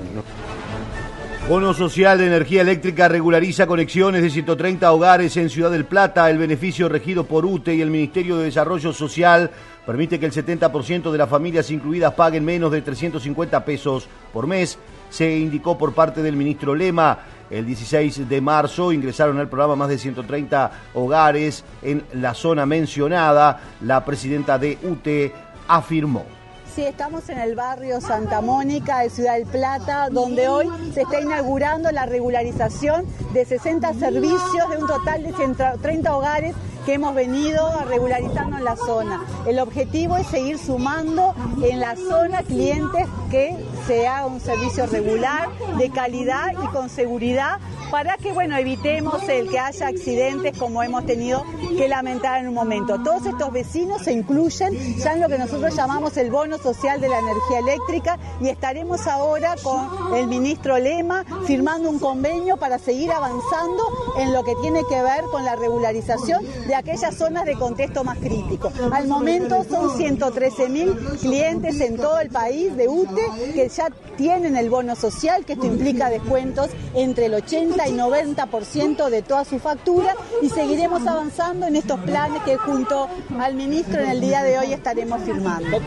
Bono 1.51 1.75
Social 1.75 2.17
de 2.17 2.29
Energía 2.29 2.61
Eléctrica 2.61 3.09
regulariza 3.09 3.67
conexiones 3.67 4.23
de 4.23 4.31
130 4.31 4.93
hogares 4.93 5.37
en 5.37 5.51
Ciudad 5.51 5.73
del 5.73 5.85
Plata. 5.85 6.31
El 6.31 6.39
beneficio 6.39 6.89
regido 6.89 7.25
por 7.25 7.45
UTE 7.45 7.75
y 7.75 7.81
el 7.81 7.91
Ministerio 7.91 8.37
de 8.37 8.45
Desarrollo 8.45 8.93
Social 8.93 9.51
permite 9.85 10.21
que 10.21 10.27
el 10.27 10.33
70% 10.33 11.11
de 11.11 11.19
las 11.19 11.29
familias 11.29 11.73
incluidas 11.73 12.15
paguen 12.15 12.45
menos 12.45 12.71
de 12.71 12.83
350 12.83 13.65
pesos 13.65 14.07
por 14.33 14.47
mes. 14.47 14.79
Se 15.09 15.39
indicó 15.39 15.77
por 15.77 15.93
parte 15.93 16.23
del 16.23 16.37
ministro 16.37 16.73
Lema. 16.73 17.19
El 17.51 17.67
16 17.67 18.29
de 18.29 18.41
marzo 18.41 18.93
ingresaron 18.93 19.37
al 19.39 19.49
programa 19.49 19.75
más 19.75 19.89
de 19.89 19.99
130 19.99 20.71
hogares 20.95 21.65
en 21.83 22.05
la 22.13 22.33
zona 22.33 22.65
mencionada. 22.65 23.61
La 23.81 24.05
presidenta 24.05 24.57
de 24.57 24.79
UTE 24.85 25.33
afirmó. 25.67 26.40
Sí, 26.75 26.85
estamos 26.85 27.29
en 27.29 27.39
el 27.41 27.57
barrio 27.57 28.01
Santa 28.01 28.41
Mónica 28.41 29.01
de 29.01 29.11
Ciudad 29.11 29.35
del 29.35 29.47
Plata, 29.47 30.09
donde 30.09 30.49
hoy 30.49 30.69
se 30.95 31.03
está 31.03 31.21
inaugurando 31.21 31.91
la 31.91 32.07
regularización 32.07 33.07
de 33.33 33.45
60 33.45 33.93
servicios 33.95 34.71
de 34.71 34.77
un 34.77 34.87
total 34.87 35.25
de 35.25 35.33
130 35.33 36.17
hogares 36.17 36.55
que 36.85 36.95
hemos 36.95 37.15
venido 37.15 37.85
regularizando 37.89 38.59
en 38.59 38.65
la 38.65 38.77
zona. 38.77 39.25
El 39.47 39.59
objetivo 39.59 40.17
es 40.17 40.27
seguir 40.27 40.59
sumando 40.59 41.35
en 41.63 41.81
la 41.81 41.97
zona 41.97 42.43
clientes 42.43 43.07
que 43.31 43.57
se 43.87 44.07
haga 44.07 44.27
un 44.27 44.41
servicio 44.41 44.87
regular, 44.87 45.49
de 45.79 45.91
calidad 45.91 46.53
y 46.63 46.67
con 46.69 46.89
seguridad 46.89 47.59
para 47.91 48.17
que 48.17 48.33
bueno, 48.33 48.57
evitemos 48.57 49.29
el 49.29 49.49
que 49.51 49.59
haya 49.59 49.89
accidentes 49.89 50.57
como 50.57 50.83
hemos 50.83 51.05
tenido 51.07 51.45
que 51.77 51.89
lamentar 51.89 52.41
en 52.41 52.49
un 52.49 52.55
momento. 52.55 53.03
Todos 53.03 53.27
estos 53.27 53.53
vecinos 53.53 54.03
se 54.03 54.13
incluyen 54.13 54.73
ya 54.99 55.15
en 55.15 55.21
lo 55.21 55.29
que 55.29 55.39
nosotros 55.39 55.75
llamamos 55.75 56.17
el 56.17 56.31
bono 56.31 56.59
social 56.59 57.01
de 57.01 57.09
la 57.09 57.19
energía 57.19 57.59
eléctrica 57.59 58.19
y 58.41 58.49
estaremos 58.49 59.07
ahora 59.07 59.57
con 59.63 60.15
el 60.15 60.29
ministro 60.29 60.79
Lema 60.79 61.25
firmando 61.47 61.91
un 61.91 61.99
convenio 61.99 62.57
para 62.57 62.79
seguir 62.79 63.11
avanzando 63.11 63.83
en 64.19 64.33
lo 64.33 64.45
que 64.45 64.55
tiene 64.57 64.83
que 64.89 65.03
ver 65.03 65.25
con 65.25 65.45
la 65.45 65.57
regularización 65.57 66.45
de 66.71 66.77
aquellas 66.77 67.17
zonas 67.17 67.45
de 67.47 67.55
contexto 67.55 68.05
más 68.05 68.17
crítico. 68.19 68.73
Al 68.93 69.09
momento 69.09 69.65
son 69.69 69.97
113 69.97 70.69
mil 70.69 70.95
clientes 71.21 71.81
en 71.81 71.97
todo 71.97 72.21
el 72.21 72.31
país 72.31 72.77
de 72.77 72.87
UTE 72.87 73.53
que 73.55 73.69
ya 73.69 73.89
tienen 74.17 74.57
el 74.57 74.71
bono 74.71 74.95
social, 74.95 75.45
que 75.45 75.55
esto 75.55 75.67
implica 75.67 76.09
descuentos 76.09 76.71
entre 76.95 77.27
el 77.27 77.35
80 77.35 77.89
y 77.89 77.93
90% 77.93 79.11
de 79.11 79.23
toda 79.23 79.45
su 79.45 79.59
factura 79.59 80.15
y 80.43 80.49
seguiremos 80.49 81.05
avanzando 81.09 81.67
en 81.67 81.75
estos 81.75 81.99
planes 82.01 82.41
que 82.45 82.57
junto 82.57 83.09
al 83.41 83.55
ministro 83.55 84.01
en 84.01 84.11
el 84.11 84.21
día 84.21 84.45
de 84.45 84.61
hoy 84.61 84.73
estaremos 84.73 85.21
firmando. 85.23 85.79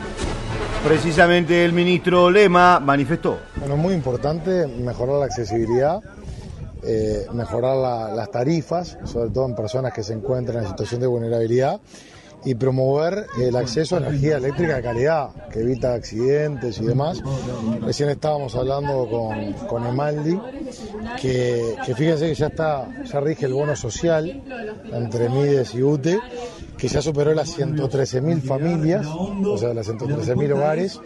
Precisamente 0.86 1.64
el 1.64 1.72
ministro 1.72 2.30
Lema 2.30 2.82
manifestó. 2.82 3.40
Bueno, 3.56 3.78
muy 3.78 3.94
importante 3.94 4.68
mejorar 4.68 5.16
la 5.20 5.26
accesibilidad 5.28 6.02
eh, 6.86 7.26
mejorar 7.34 8.14
las 8.14 8.32
tarifas, 8.32 8.98
sobre 9.06 9.30
todo 9.30 9.46
en 9.46 9.56
personas 9.56 9.94
que 9.94 10.04
se 10.04 10.14
encuentran 10.14 10.64
en 10.64 10.70
situación 10.70 11.02
de 11.02 11.08
vulnerabilidad, 11.08 11.80
y 12.46 12.56
promover 12.56 13.28
el 13.40 13.56
acceso 13.56 13.96
a 13.96 14.00
energía 14.00 14.38
eléctrica 14.38 14.76
de 14.76 14.82
calidad, 14.82 15.30
que 15.50 15.62
evita 15.62 15.94
accidentes 15.94 16.80
y 16.80 16.86
demás. 16.86 17.22
Recién 17.82 18.10
estábamos 18.10 18.56
hablando 18.56 19.08
con, 19.10 19.54
con 19.68 19.86
Emaldi, 19.86 20.38
que, 21.22 21.76
fíjense 21.96 22.28
que 22.28 22.36
ya 22.36 22.48
está, 22.48 22.88
ya 23.06 23.20
rige 23.20 23.46
el 23.46 23.54
bono 23.54 23.76
social 23.76 24.44
entre 24.92 25.30
Mides 25.30 25.74
y 25.76 25.84
UTE, 25.84 26.20
que 26.78 26.88
ya 26.88 27.02
superó 27.02 27.34
las 27.34 27.58
113.000 27.58 28.42
familias, 28.42 29.08
o 29.08 29.58
sea, 29.58 29.74
las 29.74 29.88
113.000 29.88 30.54
hogares, 30.54 31.00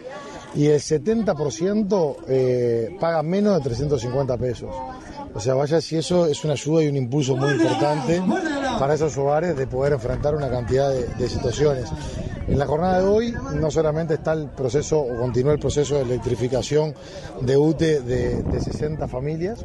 y 0.54 0.66
el 0.66 0.80
70% 0.80 2.16
eh, 2.26 2.96
paga 2.98 3.22
menos 3.22 3.56
de 3.58 3.62
350 3.62 4.36
pesos. 4.38 4.70
O 5.38 5.40
sea, 5.40 5.54
vaya 5.54 5.80
si 5.80 5.96
eso 5.96 6.26
es 6.26 6.42
una 6.42 6.54
ayuda 6.54 6.82
y 6.82 6.88
un 6.88 6.96
impulso 6.96 7.36
muy 7.36 7.52
importante 7.52 8.20
para 8.76 8.94
esos 8.94 9.16
hogares 9.16 9.56
de 9.56 9.68
poder 9.68 9.92
enfrentar 9.92 10.34
una 10.34 10.50
cantidad 10.50 10.90
de, 10.90 11.28
situaciones. 11.28 11.88
En 12.48 12.58
la 12.58 12.66
jornada 12.66 12.98
de 12.98 13.06
hoy 13.06 13.34
no 13.54 13.70
solamente 13.70 14.14
está 14.14 14.32
el 14.32 14.48
proceso 14.48 14.98
o 14.98 15.16
continúa 15.16 15.52
el 15.52 15.60
proceso 15.60 15.94
de 15.94 16.02
electrificación 16.02 16.92
de 17.40 17.56
UTE 17.56 18.00
de, 18.00 18.42
de 18.42 18.60
60 18.60 19.06
familias, 19.06 19.64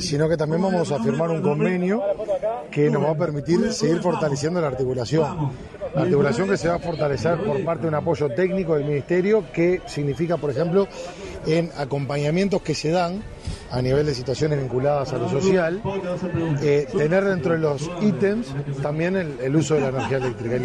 sino 0.00 0.28
que 0.28 0.36
también 0.36 0.60
vamos 0.60 0.90
a 0.90 1.00
firmar 1.00 1.30
un 1.30 1.40
convenio 1.40 2.02
que 2.72 2.90
nos 2.90 3.04
va 3.04 3.10
a 3.10 3.16
permitir 3.16 3.72
seguir 3.72 4.00
fortaleciendo 4.00 4.60
la 4.60 4.66
articulación. 4.66 5.52
La 5.94 6.02
articulación 6.02 6.48
que 6.48 6.56
se 6.56 6.66
va 6.66 6.74
a 6.74 6.78
fortalecer 6.80 7.44
por 7.44 7.64
parte 7.64 7.82
de 7.82 7.88
un 7.88 7.94
apoyo 7.94 8.28
técnico 8.30 8.74
del 8.74 8.84
Ministerio, 8.84 9.44
que 9.52 9.82
significa, 9.86 10.36
por 10.36 10.50
ejemplo, 10.50 10.88
en 11.46 11.70
acompañamientos 11.76 12.60
que 12.60 12.74
se 12.74 12.90
dan 12.90 13.22
a 13.70 13.82
nivel 13.82 14.06
de 14.06 14.14
situaciones 14.14 14.60
vinculadas 14.60 15.12
a 15.12 15.18
lo 15.18 15.28
social, 15.28 15.82
eh, 16.62 16.86
tener 16.96 17.24
dentro 17.24 17.52
de 17.52 17.58
los 17.58 17.90
ítems 18.00 18.48
también 18.82 19.16
el, 19.16 19.56
uso 19.56 19.74
de 19.74 19.80
la 19.80 19.88
energía 19.88 20.18
eléctrica. 20.18 20.56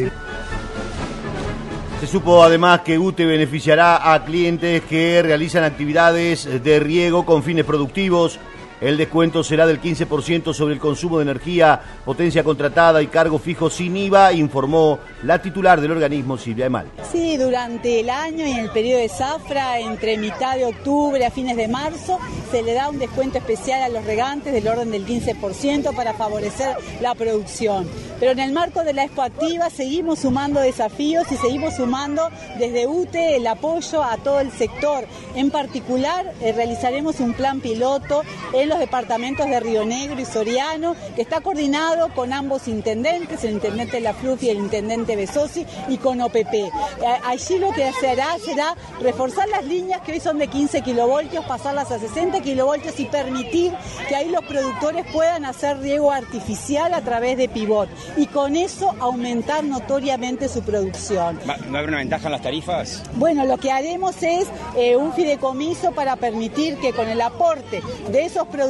Se 1.99 2.07
supo 2.07 2.43
además 2.43 2.81
que 2.81 2.97
UTE 2.97 3.25
beneficiará 3.25 4.13
a 4.13 4.25
clientes 4.25 4.81
que 4.83 5.21
realizan 5.21 5.63
actividades 5.63 6.63
de 6.63 6.79
riego 6.79 7.25
con 7.25 7.43
fines 7.43 7.65
productivos 7.65 8.39
El 8.81 8.97
descuento 8.97 9.43
será 9.43 9.67
del 9.67 9.79
15% 9.79 10.55
sobre 10.55 10.73
el 10.73 10.79
consumo 10.79 11.19
de 11.19 11.21
energía, 11.21 11.79
potencia 12.03 12.43
contratada 12.43 12.99
y 13.03 13.07
cargo 13.07 13.37
fijo 13.37 13.69
sin 13.69 13.95
IVA, 13.95 14.33
informó 14.33 14.97
la 15.21 15.39
titular 15.39 15.79
del 15.79 15.91
organismo 15.91 16.35
Silvia 16.35 16.65
Emal. 16.65 16.87
Sí, 17.11 17.37
durante 17.37 17.99
el 17.99 18.09
año 18.09 18.47
y 18.47 18.51
en 18.53 18.57
el 18.57 18.71
periodo 18.71 19.01
de 19.01 19.09
zafra, 19.09 19.79
entre 19.79 20.17
mitad 20.17 20.55
de 20.55 20.65
octubre 20.65 21.23
a 21.23 21.29
fines 21.29 21.57
de 21.57 21.67
marzo, 21.67 22.17
se 22.49 22.63
le 22.63 22.73
da 22.73 22.89
un 22.89 22.97
descuento 22.97 23.37
especial 23.37 23.83
a 23.83 23.89
los 23.89 24.03
regantes 24.03 24.51
del 24.51 24.67
orden 24.67 24.89
del 24.89 25.05
15% 25.05 25.95
para 25.95 26.15
favorecer 26.15 26.75
la 27.01 27.13
producción. 27.13 27.87
Pero 28.19 28.31
en 28.31 28.39
el 28.39 28.51
marco 28.51 28.83
de 28.83 28.93
la 28.93 29.03
Expo 29.03 29.21
Activa 29.21 29.69
seguimos 29.69 30.19
sumando 30.19 30.59
desafíos 30.59 31.31
y 31.31 31.37
seguimos 31.37 31.75
sumando 31.75 32.29
desde 32.57 32.87
UTE 32.87 33.35
el 33.35 33.45
apoyo 33.45 34.03
a 34.03 34.17
todo 34.17 34.39
el 34.39 34.51
sector. 34.51 35.05
En 35.35 35.51
particular, 35.51 36.33
eh, 36.41 36.51
realizaremos 36.51 37.19
un 37.19 37.33
plan 37.33 37.61
piloto 37.61 38.23
en 38.53 38.70
los 38.71 38.79
departamentos 38.79 39.45
de 39.47 39.59
Río 39.59 39.83
Negro 39.83 40.21
y 40.21 40.23
Soriano, 40.23 40.95
que 41.13 41.21
está 41.21 41.41
coordinado 41.41 42.07
con 42.15 42.31
ambos 42.31 42.69
intendentes, 42.69 43.43
el 43.43 43.51
intendente 43.51 43.99
La 43.99 44.13
Fluf 44.13 44.41
y 44.43 44.49
el 44.49 44.59
intendente 44.59 45.17
Besosi, 45.17 45.65
y 45.89 45.97
con 45.97 46.21
OPP. 46.21 46.71
Allí 47.25 47.59
lo 47.59 47.73
que 47.73 47.91
se 47.99 48.11
hará 48.11 48.37
será 48.39 48.75
reforzar 49.01 49.49
las 49.49 49.65
líneas 49.65 49.99
que 50.01 50.13
hoy 50.13 50.21
son 50.21 50.37
de 50.37 50.47
15 50.47 50.83
kilovoltios, 50.83 51.43
pasarlas 51.43 51.91
a 51.91 51.99
60 51.99 52.39
kilovoltios 52.39 52.97
y 52.97 53.05
permitir 53.07 53.73
que 54.07 54.15
ahí 54.15 54.29
los 54.29 54.45
productores 54.45 55.05
puedan 55.11 55.43
hacer 55.43 55.79
riego 55.79 56.09
artificial 56.09 56.93
a 56.93 57.01
través 57.01 57.37
de 57.37 57.49
pivot 57.49 57.89
y 58.15 58.27
con 58.27 58.55
eso 58.55 58.95
aumentar 59.01 59.65
notoriamente 59.65 60.47
su 60.47 60.61
producción. 60.61 61.37
¿Va 61.45 61.55
a 61.55 61.77
haber 61.77 61.89
una 61.89 61.97
ventaja 61.97 62.27
en 62.27 62.31
las 62.31 62.41
tarifas? 62.41 63.03
Bueno, 63.15 63.43
lo 63.45 63.57
que 63.57 63.69
haremos 63.69 64.23
es 64.23 64.47
eh, 64.77 64.95
un 64.95 65.11
fideicomiso 65.11 65.91
para 65.91 66.15
permitir 66.15 66.77
que 66.77 66.93
con 66.93 67.09
el 67.09 67.19
aporte 67.19 67.81
de 68.09 68.23
esos 68.23 68.47
productores 68.47 68.60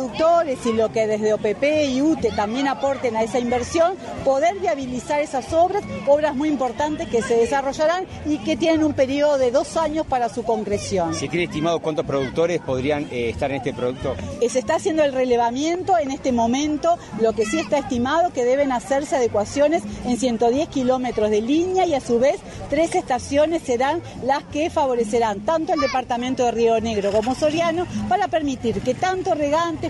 y 0.65 0.73
lo 0.73 0.91
que 0.91 1.05
desde 1.05 1.33
OPP 1.33 1.63
y 1.89 2.01
UTE 2.01 2.31
también 2.31 2.67
aporten 2.67 3.15
a 3.17 3.23
esa 3.23 3.39
inversión, 3.39 3.95
poder 4.23 4.57
viabilizar 4.59 5.19
esas 5.19 5.51
obras, 5.53 5.83
obras 6.07 6.35
muy 6.35 6.49
importantes 6.49 7.09
que 7.09 7.21
se 7.21 7.35
desarrollarán 7.35 8.05
y 8.25 8.37
que 8.37 8.55
tienen 8.55 8.83
un 8.83 8.93
periodo 8.93 9.37
de 9.37 9.51
dos 9.51 9.75
años 9.75 10.05
para 10.05 10.29
su 10.29 10.43
concreción. 10.43 11.13
¿Se 11.13 11.27
tiene 11.27 11.45
estimado 11.45 11.79
cuántos 11.79 12.05
productores 12.05 12.61
podrían 12.61 13.07
eh, 13.11 13.29
estar 13.29 13.51
en 13.51 13.57
este 13.57 13.73
producto? 13.73 14.15
Eh, 14.39 14.49
se 14.49 14.59
está 14.59 14.75
haciendo 14.75 15.03
el 15.03 15.13
relevamiento 15.13 15.97
en 15.97 16.11
este 16.11 16.31
momento, 16.31 16.97
lo 17.19 17.33
que 17.33 17.45
sí 17.45 17.59
está 17.59 17.79
estimado 17.79 18.31
que 18.31 18.45
deben 18.45 18.71
hacerse 18.71 19.17
adecuaciones 19.17 19.83
en 20.05 20.17
110 20.17 20.69
kilómetros 20.69 21.29
de 21.29 21.41
línea 21.41 21.85
y 21.85 21.95
a 21.95 21.99
su 21.99 22.19
vez 22.19 22.39
tres 22.69 22.95
estaciones 22.95 23.61
serán 23.63 24.01
las 24.23 24.43
que 24.45 24.69
favorecerán 24.69 25.41
tanto 25.41 25.73
el 25.73 25.79
departamento 25.79 26.45
de 26.45 26.51
Río 26.51 26.79
Negro 26.79 27.11
como 27.11 27.35
Soriano 27.35 27.85
para 28.07 28.27
permitir 28.27 28.81
que 28.81 28.93
tanto 28.93 29.33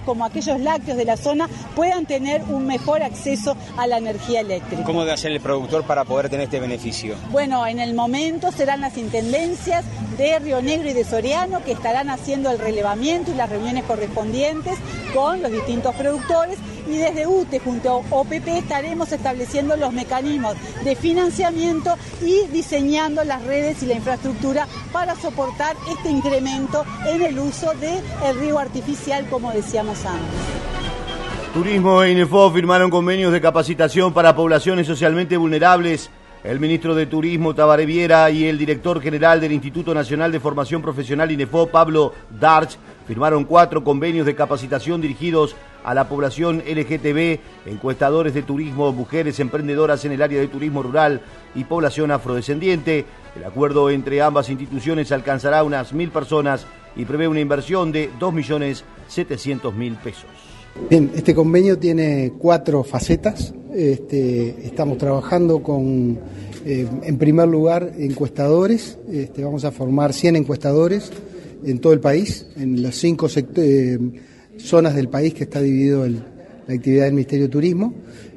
como 0.06 0.26
aquellos 0.26 0.60
lácteos 0.60 0.98
de 0.98 1.06
la 1.06 1.18
zona 1.18 1.50
puedan 1.76 2.06
tener 2.06 2.44
un 2.50 2.68
mejor 2.68 3.04
acceso 3.04 3.56
a 3.78 3.88
la 3.88 3.98
energía 3.98 4.42
eléctrica. 4.42 4.84
¿Cómo 4.84 5.02
debe 5.02 5.14
hacer 5.14 5.32
el 5.32 5.40
productor 5.40 5.84
para 5.84 6.04
poder 6.06 6.30
tener 6.30 6.46
este 6.46 6.60
beneficio? 6.60 7.16
Bueno, 7.32 7.66
en 7.66 7.80
el 7.80 7.94
momento 7.94 8.52
serán 8.52 8.82
las 8.82 8.98
intendencias 8.98 9.86
de 10.18 10.40
Río 10.40 10.62
Negro 10.62 10.90
y 10.90 10.94
de 10.94 11.04
Soriano 11.04 11.64
que 11.64 11.72
estarán 11.72 12.10
haciendo 12.10 12.52
el 12.52 12.60
relevamiento 12.60 13.32
y 13.32 13.36
las 13.36 13.50
reuniones 13.50 13.84
correspondientes 13.86 14.78
con 15.14 15.42
los 15.42 15.52
distintos 15.52 15.96
productores 15.96 16.58
y 16.92 16.98
desde 16.98 17.26
UTE 17.26 17.60
junto 17.60 17.90
a 17.90 17.96
OPP 17.96 18.48
estaremos 18.48 19.12
estableciendo 19.12 19.78
los 19.78 19.94
mecanismos 19.94 20.56
de 20.84 20.96
financiamiento 20.96 21.96
y 22.22 22.48
diseñando 22.48 23.24
las 23.24 23.44
redes 23.46 23.82
y 23.82 23.86
la 23.86 23.96
infraestructura 23.96 24.68
para 24.92 25.16
soportar 25.16 25.76
este 25.90 26.10
incremento 26.10 26.86
en 27.08 27.22
el 27.22 27.40
uso 27.40 27.74
del 27.76 28.02
el 28.26 28.40
riego 28.40 28.60
artificial 28.60 29.26
como 29.30 29.52
decíamos 29.52 30.06
antes. 30.06 30.62
Turismo 31.54 32.04
e 32.04 32.12
INEFO 32.12 32.52
firmaron 32.52 32.90
convenios 32.90 33.32
de 33.34 33.42
capacitación 33.42 34.14
para 34.14 34.36
poblaciones 34.36 34.88
socialmente 34.88 35.38
vulnerables. 35.38 36.10
El 36.44 36.60
ministro 36.60 36.96
de 36.96 37.06
Turismo 37.06 37.54
Tabaré 37.54 37.86
Viera 37.86 38.30
y 38.32 38.46
el 38.46 38.58
director 38.58 39.00
general 39.00 39.40
del 39.40 39.52
Instituto 39.52 39.94
Nacional 39.94 40.32
de 40.32 40.40
Formación 40.40 40.82
Profesional 40.82 41.30
INEFO, 41.30 41.68
Pablo 41.68 42.14
Darch, 42.40 42.78
firmaron 43.06 43.44
cuatro 43.44 43.84
convenios 43.84 44.26
de 44.26 44.34
capacitación 44.34 45.02
dirigidos 45.02 45.56
a 45.84 45.94
la 45.94 46.08
población 46.08 46.64
LGTB, 46.68 47.40
encuestadores 47.66 48.34
de 48.34 48.44
turismo, 48.44 48.92
mujeres 48.92 49.40
emprendedoras 49.40 50.06
en 50.06 50.12
el 50.12 50.22
área 50.22 50.40
de 50.40 50.48
turismo 50.48 50.84
rural 50.84 51.22
y 51.56 51.64
población 51.64 52.12
afrodescendiente. 52.12 53.06
El 53.36 53.44
acuerdo 53.44 53.90
entre 53.90 54.22
ambas 54.22 54.50
instituciones 54.50 55.12
alcanzará 55.12 55.64
unas 55.64 55.94
mil 55.94 56.10
personas 56.10 56.66
y 56.96 57.06
prevé 57.06 57.28
una 57.28 57.40
inversión 57.40 57.92
de 57.92 58.10
2.700.000 58.20 59.98
pesos. 59.98 60.26
Bien, 60.90 61.12
este 61.16 61.36
convenio 61.36 61.78
tiene 61.78 62.34
cuatro 62.38 62.84
facetas. 62.84 63.54
Este, 63.74 64.66
estamos 64.66 64.98
trabajando 64.98 65.62
con, 65.62 66.20
eh, 66.66 66.88
en 67.04 67.18
primer 67.18 67.48
lugar, 67.48 67.94
encuestadores. 67.98 68.98
Este, 69.12 69.44
vamos 69.44 69.66
a 69.66 69.72
formar 69.72 70.14
100 70.14 70.38
encuestadores 70.38 71.12
en 71.64 71.80
todo 71.80 71.94
el 71.94 72.00
país, 72.00 72.48
en 72.56 72.82
las 72.82 72.96
cinco 72.96 73.28
eh, 73.36 74.00
zonas 74.64 74.96
del 74.96 75.10
país 75.10 75.34
que 75.34 75.44
está 75.44 75.62
dividido 75.62 76.06
el, 76.06 76.24
la 76.68 76.76
actividad 76.76 77.06
del 77.06 77.14
Ministerio 77.14 77.46
de 77.46 77.52
Turismo, 77.52 77.94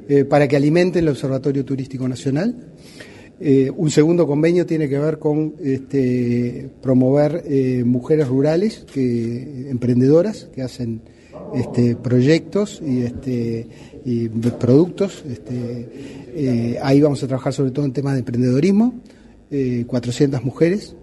eh, 0.07 0.25
para 0.25 0.47
que 0.47 0.55
alimenten 0.55 1.03
el 1.03 1.09
Observatorio 1.09 1.65
Turístico 1.65 2.07
Nacional. 2.07 2.55
Eh, 3.39 3.71
un 3.75 3.91
segundo 3.91 4.25
convenio 4.25 4.65
tiene 4.65 4.87
que 4.87 4.97
ver 4.97 5.19
con 5.19 5.55
este, 5.61 6.69
promover 6.81 7.43
eh, 7.45 7.83
mujeres 7.85 8.27
rurales, 8.27 8.85
que, 8.91 9.69
emprendedoras, 9.69 10.49
que 10.53 10.61
hacen 10.61 11.01
este, 11.53 11.95
proyectos 11.95 12.81
y, 12.85 13.01
este, 13.01 13.67
y 14.05 14.29
productos. 14.29 15.23
Este, 15.29 16.79
ahí 16.81 17.01
vamos 17.01 17.23
a 17.23 17.27
trabajar 17.27 17.53
sobre 17.53 17.71
todo 17.71 17.85
en 17.85 17.93
temas 17.93 18.13
de 18.13 18.19
emprendedorismo. 18.19 19.01
400 19.87 20.43
mujeres 20.43 20.95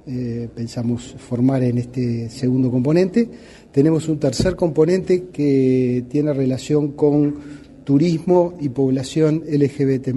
pensamos 0.54 1.14
formar 1.16 1.62
en 1.62 1.78
este 1.78 2.28
segundo 2.28 2.70
componente. 2.70 3.30
Tenemos 3.72 4.08
un 4.08 4.18
tercer 4.18 4.54
componente 4.54 5.24
que 5.32 6.04
tiene 6.08 6.32
relación 6.32 6.92
con 6.92 7.62
turismo 7.84 8.54
y 8.60 8.68
población 8.68 9.42
LGBT 9.46 10.08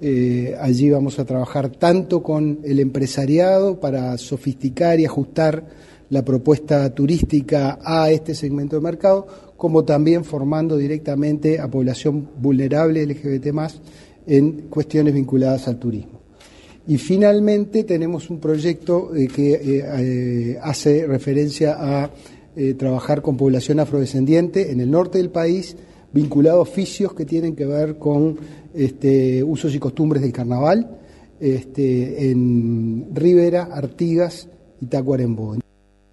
eh, 0.00 0.54
allí 0.60 0.90
vamos 0.90 1.18
a 1.18 1.24
trabajar 1.24 1.70
tanto 1.70 2.22
con 2.22 2.58
el 2.64 2.80
empresariado 2.80 3.80
para 3.80 4.18
sofisticar 4.18 5.00
y 5.00 5.06
ajustar 5.06 5.66
la 6.10 6.24
propuesta 6.24 6.94
turística 6.94 7.78
a 7.82 8.10
este 8.10 8.34
segmento 8.34 8.76
de 8.76 8.82
mercado, 8.82 9.26
como 9.56 9.84
también 9.84 10.24
formando 10.24 10.76
directamente 10.76 11.58
a 11.58 11.70
población 11.70 12.28
vulnerable 12.38 13.06
LGBT 13.06 13.46
en 14.26 14.68
cuestiones 14.68 15.14
vinculadas 15.14 15.68
al 15.68 15.78
turismo. 15.78 16.20
Y 16.86 16.98
finalmente 16.98 17.84
tenemos 17.84 18.28
un 18.28 18.40
proyecto 18.40 19.14
eh, 19.16 19.26
que 19.26 19.54
eh, 19.62 20.58
hace 20.62 21.06
referencia 21.06 21.76
a 21.78 22.10
trabajar 22.78 23.20
con 23.20 23.36
población 23.36 23.80
afrodescendiente 23.80 24.70
en 24.70 24.80
el 24.80 24.90
norte 24.90 25.18
del 25.18 25.30
país, 25.30 25.76
vinculado 26.12 26.58
a 26.58 26.62
oficios 26.62 27.14
que 27.14 27.24
tienen 27.24 27.56
que 27.56 27.66
ver 27.66 27.98
con 27.98 28.38
este, 28.74 29.42
usos 29.42 29.74
y 29.74 29.78
costumbres 29.78 30.22
del 30.22 30.32
carnaval 30.32 30.98
este, 31.40 32.30
en 32.30 33.08
Rivera, 33.12 33.70
Artigas 33.72 34.46
y 34.80 34.86
Tacuarembó. 34.86 35.56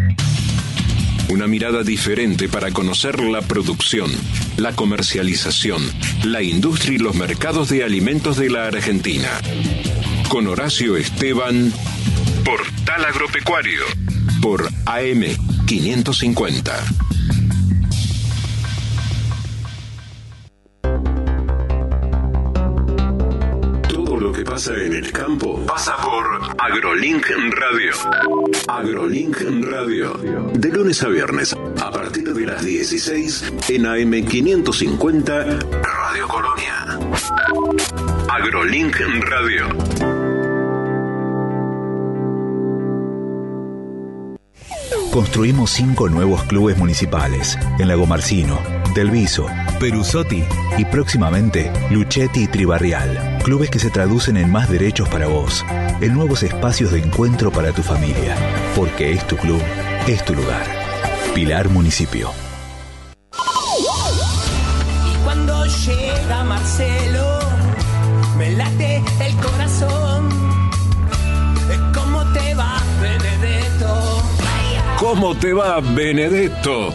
Una 1.28 1.46
mirada 1.46 1.82
diferente 1.82 2.48
para 2.48 2.70
conocer 2.70 3.20
la 3.20 3.42
producción, 3.42 4.10
la 4.56 4.74
comercialización, 4.74 5.82
la 6.24 6.42
industria 6.42 6.94
y 6.94 6.98
los 6.98 7.14
mercados 7.14 7.68
de 7.68 7.84
alimentos 7.84 8.38
de 8.38 8.48
la 8.48 8.66
Argentina. 8.66 9.28
Con 10.30 10.46
Horacio 10.46 10.96
Esteban, 10.96 11.70
Portal 12.44 13.04
Agropecuario, 13.04 13.82
por 14.40 14.70
AM550. 14.86 17.07
Pasa 24.48 24.74
en 24.74 24.94
el 24.94 25.12
campo 25.12 25.60
pasa 25.66 25.94
por 25.98 26.24
AgroLink 26.58 27.26
Radio. 27.50 27.92
AgroLink 28.66 29.36
Radio. 29.70 30.14
De 30.54 30.70
lunes 30.70 31.02
a 31.02 31.08
viernes, 31.08 31.54
a 31.54 31.90
partir 31.90 32.32
de 32.32 32.46
las 32.46 32.64
16 32.64 33.52
en 33.68 33.86
AM 33.86 34.26
550 34.26 35.44
Radio 35.82 36.28
Colonia. 36.28 36.98
AgroLink 38.30 38.96
Radio. 39.28 39.68
Construimos 45.12 45.70
cinco 45.70 46.08
nuevos 46.08 46.42
clubes 46.44 46.78
municipales 46.78 47.58
en 47.78 47.88
Lago 47.88 48.06
Marcino, 48.06 48.58
Delviso, 48.94 49.46
Perusotti 49.78 50.42
y 50.78 50.84
próximamente 50.86 51.70
Luchetti 51.90 52.44
y 52.44 52.46
Tribarrial. 52.46 53.37
Clubes 53.48 53.70
que 53.70 53.78
se 53.78 53.88
traducen 53.88 54.36
en 54.36 54.52
más 54.52 54.68
derechos 54.68 55.08
para 55.08 55.26
vos, 55.26 55.64
en 56.02 56.12
nuevos 56.12 56.42
espacios 56.42 56.92
de 56.92 56.98
encuentro 56.98 57.50
para 57.50 57.72
tu 57.72 57.82
familia. 57.82 58.36
Porque 58.76 59.12
es 59.12 59.26
tu 59.26 59.38
club, 59.38 59.62
es 60.06 60.22
tu 60.22 60.34
lugar. 60.34 60.66
Pilar 61.34 61.70
Municipio. 61.70 62.30
Y 65.10 65.24
cuando 65.24 65.64
llega 65.64 66.44
Marcelo, 66.44 67.38
me 68.36 68.50
late 68.50 69.02
el 69.18 69.36
corazón. 69.36 70.28
¿Cómo 71.94 72.30
te 72.34 72.52
va, 72.52 72.82
Benedetto? 73.00 74.22
¿Cómo 74.98 75.34
te 75.38 75.54
va, 75.54 75.80
Benedetto? 75.80 76.92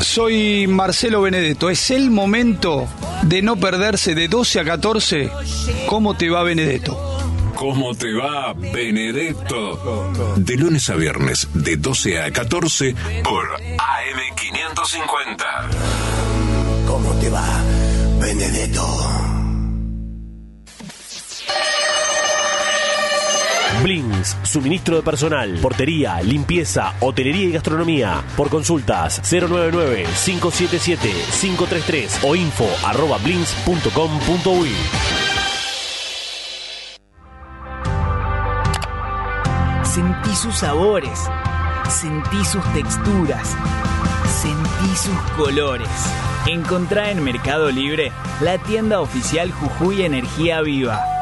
Soy 0.00 0.66
Marcelo 0.66 1.22
Benedetto. 1.22 1.70
Es 1.70 1.92
el 1.92 2.10
momento 2.10 2.88
de 3.22 3.42
no 3.42 3.56
perderse 3.56 4.14
de 4.14 4.28
12 4.28 4.60
a 4.60 4.64
14. 4.64 5.30
¿Cómo 5.88 6.16
te 6.16 6.30
va, 6.30 6.42
Benedetto? 6.42 6.98
¿Cómo 7.54 7.94
te 7.94 8.12
va, 8.12 8.52
Benedetto? 8.54 10.10
De 10.36 10.56
lunes 10.56 10.90
a 10.90 10.96
viernes, 10.96 11.48
de 11.54 11.76
12 11.76 12.20
a 12.22 12.32
14, 12.32 12.94
por 13.22 13.46
AM550. 13.60 15.44
¿Cómo 16.86 17.12
te 17.20 17.30
va, 17.30 17.46
Benedetto? 18.20 19.21
Blins, 23.82 24.36
suministro 24.44 24.96
de 24.96 25.02
personal, 25.02 25.58
portería, 25.60 26.22
limpieza, 26.22 26.94
hotelería 27.00 27.46
y 27.46 27.52
gastronomía. 27.52 28.22
Por 28.36 28.48
consultas 28.48 29.20
099-577-533 29.22 32.18
o 32.22 32.36
info 32.36 32.68
arroba. 32.84 33.18
Sentí 39.82 40.36
sus 40.36 40.54
sabores, 40.54 41.18
sentí 41.88 42.44
sus 42.44 42.62
texturas, 42.72 43.56
sentí 44.40 44.96
sus 44.96 45.18
colores. 45.36 45.88
Encontrá 46.46 47.10
en 47.10 47.22
Mercado 47.22 47.70
Libre 47.70 48.10
la 48.40 48.58
tienda 48.58 49.00
oficial 49.00 49.52
Jujuy 49.52 50.02
Energía 50.02 50.60
Viva. 50.62 51.21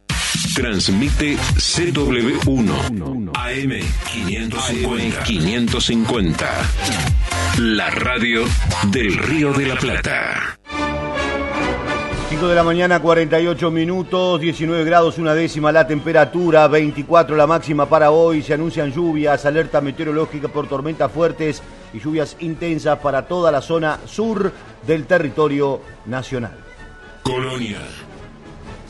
Transmite 0.55 1.37
CW1 1.37 3.31
AM 3.37 3.71
550. 4.11 5.23
550. 5.23 6.45
La 7.59 7.89
radio 7.89 8.43
del 8.91 9.17
Río 9.17 9.53
de 9.53 9.65
la 9.65 9.75
Plata. 9.75 10.57
5 12.29 12.47
de 12.47 12.55
la 12.55 12.63
mañana, 12.63 12.99
48 12.99 13.71
minutos, 13.71 14.41
19 14.41 14.83
grados 14.83 15.17
una 15.17 15.33
décima 15.33 15.71
la 15.71 15.87
temperatura, 15.87 16.67
24 16.67 17.37
la 17.37 17.47
máxima 17.47 17.85
para 17.87 18.11
hoy. 18.11 18.41
Se 18.41 18.53
anuncian 18.53 18.91
lluvias, 18.91 19.45
alerta 19.45 19.79
meteorológica 19.79 20.49
por 20.49 20.67
tormentas 20.67 21.09
fuertes 21.13 21.63
y 21.93 21.99
lluvias 21.99 22.35
intensas 22.41 22.99
para 22.99 23.25
toda 23.25 23.53
la 23.53 23.61
zona 23.61 23.99
sur 24.05 24.51
del 24.85 25.05
territorio 25.05 25.81
nacional. 26.07 26.57
Colonia. 27.23 27.79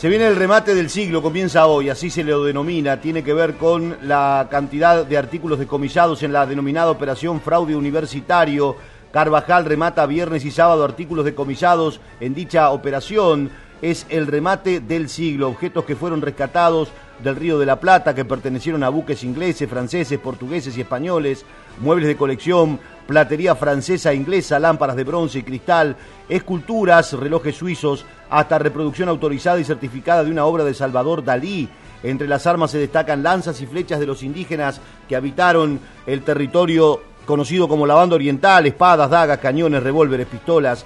Se 0.01 0.09
viene 0.09 0.25
el 0.25 0.35
remate 0.35 0.73
del 0.73 0.89
siglo, 0.89 1.21
comienza 1.21 1.67
hoy, 1.67 1.91
así 1.91 2.09
se 2.09 2.23
lo 2.23 2.43
denomina, 2.43 2.99
tiene 2.99 3.23
que 3.23 3.35
ver 3.35 3.57
con 3.57 3.97
la 4.01 4.47
cantidad 4.49 5.05
de 5.05 5.15
artículos 5.15 5.59
decomisados 5.59 6.23
en 6.23 6.33
la 6.33 6.47
denominada 6.47 6.89
operación 6.89 7.39
fraude 7.39 7.75
universitario. 7.75 8.75
Carvajal 9.11 9.63
remata 9.63 10.07
viernes 10.07 10.43
y 10.43 10.49
sábado 10.49 10.83
artículos 10.83 11.23
decomisados 11.23 12.01
en 12.19 12.33
dicha 12.33 12.71
operación. 12.71 13.51
Es 13.83 14.07
el 14.09 14.25
remate 14.25 14.79
del 14.79 15.07
siglo, 15.07 15.49
objetos 15.49 15.85
que 15.85 15.95
fueron 15.95 16.23
rescatados 16.23 16.89
del 17.23 17.35
Río 17.35 17.59
de 17.59 17.67
la 17.67 17.79
Plata, 17.79 18.15
que 18.15 18.25
pertenecieron 18.25 18.83
a 18.83 18.89
buques 18.89 19.23
ingleses, 19.23 19.69
franceses, 19.69 20.17
portugueses 20.17 20.75
y 20.77 20.81
españoles, 20.81 21.45
muebles 21.79 22.07
de 22.07 22.17
colección, 22.17 22.79
platería 23.11 23.55
francesa 23.55 24.13
e 24.13 24.15
inglesa, 24.15 24.57
lámparas 24.57 24.95
de 24.95 25.03
bronce 25.03 25.39
y 25.39 25.43
cristal, 25.43 25.97
esculturas, 26.29 27.11
relojes 27.11 27.57
suizos, 27.57 28.05
hasta 28.29 28.57
reproducción 28.57 29.09
autorizada 29.09 29.59
y 29.59 29.65
certificada 29.65 30.23
de 30.23 30.31
una 30.31 30.45
obra 30.45 30.63
de 30.63 30.73
Salvador 30.73 31.21
Dalí. 31.21 31.67
Entre 32.03 32.25
las 32.25 32.47
armas 32.47 32.71
se 32.71 32.77
destacan 32.77 33.21
lanzas 33.21 33.59
y 33.59 33.65
flechas 33.65 33.99
de 33.99 34.05
los 34.05 34.23
indígenas 34.23 34.79
que 35.09 35.17
habitaron 35.17 35.81
el 36.05 36.21
territorio 36.21 37.01
conocido 37.25 37.67
como 37.67 37.85
la 37.85 37.95
banda 37.95 38.15
oriental, 38.15 38.65
espadas, 38.65 39.09
dagas, 39.09 39.39
cañones, 39.39 39.83
revólveres, 39.83 40.27
pistolas, 40.27 40.85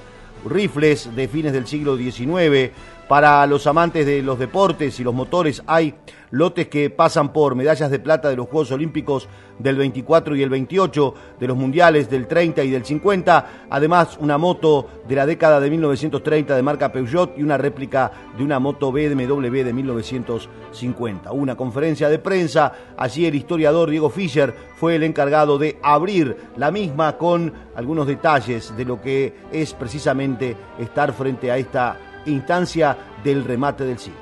rifles 0.50 1.16
de 1.16 1.28
fines 1.28 1.54
del 1.54 1.68
siglo 1.68 1.96
XIX. 1.96 2.72
Para 3.08 3.46
los 3.46 3.68
amantes 3.68 4.04
de 4.06 4.24
los 4.24 4.40
deportes 4.40 5.00
y 5.00 5.04
los 5.04 5.14
motores 5.14 5.62
hay 5.68 5.94
lotes 6.32 6.68
que 6.70 6.90
pasan 6.90 7.32
por 7.32 7.54
medallas 7.54 7.92
de 7.92 8.00
plata 8.00 8.30
de 8.30 8.36
los 8.36 8.48
Juegos 8.48 8.72
Olímpicos 8.72 9.30
del 9.60 9.78
24 9.78 10.36
y 10.36 10.42
el 10.42 10.50
28, 10.50 11.14
de 11.40 11.48
los 11.48 11.56
Mundiales 11.56 12.10
del 12.10 12.28
30 12.28 12.64
y 12.64 12.72
del 12.72 12.84
50, 12.84 13.68
además 13.70 14.18
una 14.20 14.40
moto 14.40 14.88
de 15.08 15.16
la 15.16 15.28
década 15.28 15.60
de 15.60 15.70
1930 15.70 16.56
de 16.56 16.62
marca 16.64 16.92
Peugeot 16.92 17.38
y 17.38 17.44
una 17.44 17.58
réplica 17.58 18.12
de 18.36 18.44
una 18.44 18.60
moto 18.60 18.92
BMW 18.92 19.64
de 19.64 19.72
1950. 19.72 21.32
Una 21.32 21.56
conferencia 21.56 22.10
de 22.10 22.18
prensa, 22.18 22.74
allí 22.98 23.28
el 23.28 23.36
historiador 23.36 23.92
Diego 23.92 24.10
Fischer 24.10 24.54
fue 24.78 24.96
el 24.96 25.04
encargado 25.04 25.60
de 25.60 25.78
abrir 25.84 26.36
la 26.58 26.72
misma 26.72 27.18
con 27.18 27.54
algunos 27.76 28.08
detalles 28.08 28.76
de 28.76 28.84
lo 28.84 29.00
que 29.00 29.36
es 29.52 29.74
precisamente 29.74 30.58
estar 30.80 31.14
frente 31.14 31.52
a 31.52 31.58
esta 31.58 31.98
instancia 32.26 32.98
del 33.24 33.44
remate 33.44 33.84
del 33.84 33.98
siglo. 33.98 34.20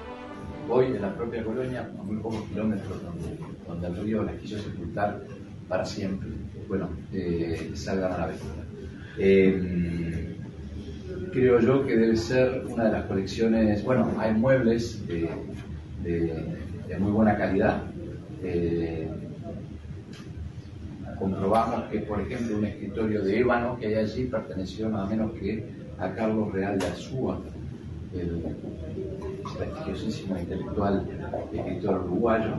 Hoy 0.69 0.87
en 0.87 1.01
la 1.01 1.13
propia 1.13 1.43
colonia, 1.43 1.89
a 1.99 2.03
muy 2.03 2.17
pocos 2.17 2.41
kilómetros 2.49 3.01
donde, 3.67 3.87
el 3.87 4.03
río 4.03 4.23
las 4.23 4.35
quiso 4.35 4.57
sepultar 4.59 5.21
para 5.67 5.83
siempre, 5.85 6.29
bueno, 6.67 6.89
eh, 7.11 7.71
salgan 7.73 8.13
a 8.13 8.17
la 8.17 8.23
aventura. 8.25 8.63
Eh, 9.17 10.37
creo 11.31 11.59
yo 11.59 11.85
que 11.85 11.97
debe 11.97 12.15
ser 12.15 12.65
una 12.69 12.85
de 12.85 12.91
las 12.91 13.05
colecciones, 13.05 13.83
bueno, 13.83 14.13
hay 14.17 14.33
muebles 14.33 15.05
de 15.07 15.29
muy 16.99 17.11
buena 17.11 17.37
calidad. 17.37 17.83
Eh, 18.43 19.07
comprobamos 21.17 21.83
que, 21.89 21.99
por 21.99 22.19
ejemplo, 22.21 22.57
un 22.57 22.65
escritorio 22.65 23.23
de 23.23 23.39
ébano 23.39 23.77
que 23.77 23.87
hay 23.87 23.95
allí 23.95 24.25
perteneció 24.25 24.89
nada 24.89 25.05
menos 25.05 25.31
que 25.33 25.65
a 25.97 26.13
Carlos 26.13 26.51
Real 26.51 26.77
de 26.77 26.87
Azúa, 26.87 27.41
el 28.15 28.55
prestigiosísimo 29.57 30.37
intelectual 30.37 31.07
escritor 31.51 32.05
uruguayo, 32.05 32.53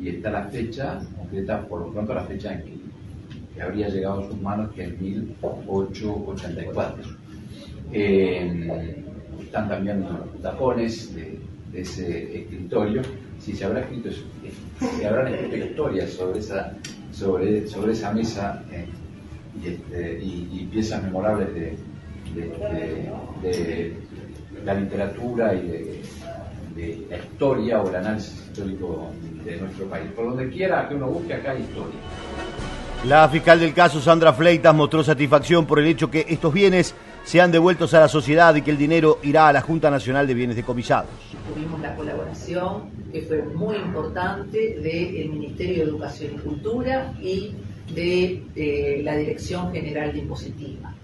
y 0.00 0.08
está 0.08 0.30
la 0.30 0.44
fecha, 0.44 1.00
concreta 1.16 1.66
por 1.66 1.80
lo 1.80 1.92
pronto 1.92 2.14
la 2.14 2.24
fecha 2.24 2.54
en 2.54 2.82
que 3.54 3.62
habría 3.62 3.88
llegado 3.88 4.20
a 4.20 4.28
sus 4.28 4.40
manos 4.40 4.72
que 4.72 4.84
en 4.84 5.00
1884. 5.00 7.02
Eh, 7.92 9.04
están 9.40 9.68
cambiando 9.68 10.30
tapones 10.40 11.14
de, 11.14 11.38
ese 11.74 12.40
escritorio. 12.40 13.02
Si 13.38 13.54
se 13.54 13.64
habrá 13.64 13.80
escrito, 13.80 14.10
se 14.78 15.06
habrán 15.06 15.32
escrito 15.32 15.66
historias 15.66 16.10
sobre 16.10 16.40
esa, 16.40 16.74
sobre, 17.12 17.66
sobre 17.66 17.92
esa 17.92 18.12
mesa 18.12 18.62
eh, 18.70 18.84
y, 19.62 19.68
este, 19.68 20.20
y, 20.22 20.68
piezas 20.70 21.02
memorables 21.02 21.48
de, 21.54 21.78
la 24.64 24.74
literatura 24.74 25.54
y 25.54 26.02
de, 26.74 27.06
la 27.10 27.18
historia 27.18 27.82
o 27.82 27.88
el 27.88 27.96
análisis 27.96 28.46
histórico 28.46 29.10
de 29.44 29.56
nuestro 29.58 29.86
país. 29.86 30.10
Por 30.16 30.26
donde 30.26 30.48
quiera 30.48 30.88
que 30.88 30.94
uno 30.94 31.08
busque, 31.08 31.34
acá 31.34 31.52
hay 31.52 31.62
historia. 31.62 31.98
La 33.04 33.28
fiscal 33.28 33.58
del 33.60 33.74
caso, 33.74 34.00
Sandra 34.00 34.32
Fleitas, 34.32 34.74
mostró 34.74 35.02
satisfacción 35.02 35.66
por 35.66 35.80
el 35.80 35.86
hecho 35.86 36.10
que 36.10 36.24
estos 36.28 36.54
bienes 36.54 36.94
sean 37.24 37.50
devueltos 37.50 37.92
a 37.94 38.00
la 38.00 38.08
sociedad 38.08 38.54
y 38.54 38.62
que 38.62 38.70
el 38.70 38.78
dinero 38.78 39.18
irá 39.22 39.48
a 39.48 39.52
la 39.52 39.60
Junta 39.60 39.90
Nacional 39.90 40.26
de 40.26 40.34
Bienes 40.34 40.56
Decomisados. 40.56 41.10
Tuvimos 41.52 41.80
la 41.80 41.94
colaboración, 41.96 42.90
que 43.12 43.22
fue 43.22 43.42
muy 43.42 43.76
importante, 43.76 44.78
del 44.80 45.30
Ministerio 45.30 45.84
de 45.84 45.90
Educación 45.90 46.34
y 46.34 46.38
Cultura 46.38 47.12
y 47.20 47.52
de 47.94 48.42
eh, 48.56 49.00
la 49.02 49.16
Dirección 49.16 49.72
General 49.72 50.12
de 50.12 50.18
Impositiva. 50.18 50.94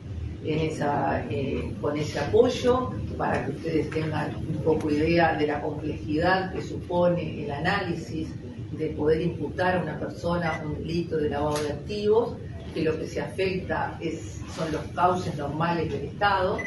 En 0.45 0.59
esa, 0.61 1.25
eh, 1.29 1.75
con 1.81 1.97
ese 1.97 2.21
apoyo, 2.21 2.93
para 3.19 3.45
que 3.45 3.51
ustedes 3.51 3.91
tengan 3.91 4.35
un 4.37 4.63
poco 4.63 4.91
idea 4.91 5.35
de 5.35 5.49
la 5.49 5.61
complejidad 5.61 6.53
que 6.53 6.63
supone 6.63 7.45
el 7.45 7.51
análisis 7.51 8.29
de 8.73 8.91
poder 8.91 9.21
imputar 9.21 9.77
a 9.77 9.83
una 9.83 9.99
persona 9.99 10.63
un 10.65 10.79
delito 10.79 11.17
de 11.17 11.29
lavado 11.29 11.61
de 11.63 11.73
activos, 11.73 12.37
que 12.73 12.85
lo 12.85 12.97
que 12.97 13.07
se 13.09 13.21
afecta 13.21 13.99
es, 14.01 14.41
son 14.55 14.71
los 14.71 14.83
cauces 14.95 15.37
normales 15.37 15.91
del 15.93 16.05
Estado, 16.05 16.59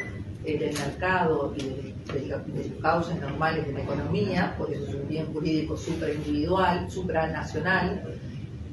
eh, 0.44 0.58
del 0.58 0.74
mercado 0.74 1.54
y 1.56 1.62
de, 2.12 2.26
los 2.26 2.42
cauces 2.82 3.18
normales 3.20 3.66
de 3.66 3.72
la 3.72 3.82
economía, 3.82 4.54
por 4.58 4.70
eso 4.70 4.88
es 4.88 4.94
un 4.94 5.08
bien 5.08 5.32
jurídico 5.32 5.76
supraindividual, 5.76 6.90
supranacional, 6.90 8.02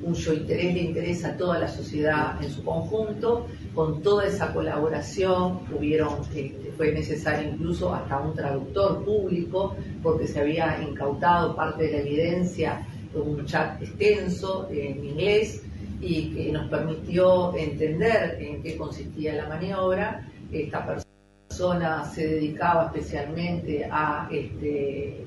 cuyo 0.03 0.33
interés 0.33 0.73
le 0.73 0.81
interesa 0.81 1.29
a 1.29 1.37
toda 1.37 1.59
la 1.59 1.67
sociedad 1.67 2.41
en 2.41 2.49
su 2.49 2.63
conjunto. 2.63 3.47
Con 3.75 4.01
toda 4.01 4.25
esa 4.25 4.53
colaboración 4.53 5.59
hubieron, 5.77 6.19
eh, 6.35 6.71
fue 6.75 6.91
necesario 6.91 7.49
incluso 7.49 7.93
hasta 7.93 8.19
un 8.19 8.33
traductor 8.33 9.03
público, 9.03 9.75
porque 10.01 10.27
se 10.27 10.39
había 10.39 10.81
incautado 10.81 11.55
parte 11.55 11.83
de 11.83 11.91
la 11.91 11.99
evidencia 11.99 12.85
un 13.13 13.45
chat 13.45 13.81
extenso 13.81 14.67
en 14.71 15.03
inglés 15.03 15.63
y 16.01 16.33
que 16.33 16.51
nos 16.51 16.69
permitió 16.69 17.55
entender 17.55 18.37
en 18.39 18.61
qué 18.61 18.77
consistía 18.77 19.33
la 19.35 19.49
maniobra. 19.49 20.25
Esta 20.51 20.85
persona 20.85 22.05
se 22.05 22.27
dedicaba 22.27 22.85
especialmente 22.85 23.87
a, 23.91 24.29
este, 24.31 25.25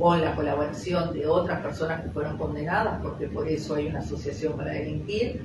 con 0.00 0.22
la 0.22 0.34
colaboración 0.34 1.12
de 1.12 1.26
otras 1.26 1.60
personas 1.60 2.00
que 2.00 2.08
fueron 2.08 2.38
condenadas, 2.38 3.02
porque 3.02 3.26
por 3.26 3.46
eso 3.46 3.74
hay 3.74 3.88
una 3.88 3.98
asociación 3.98 4.56
para 4.56 4.72
delinquir, 4.72 5.42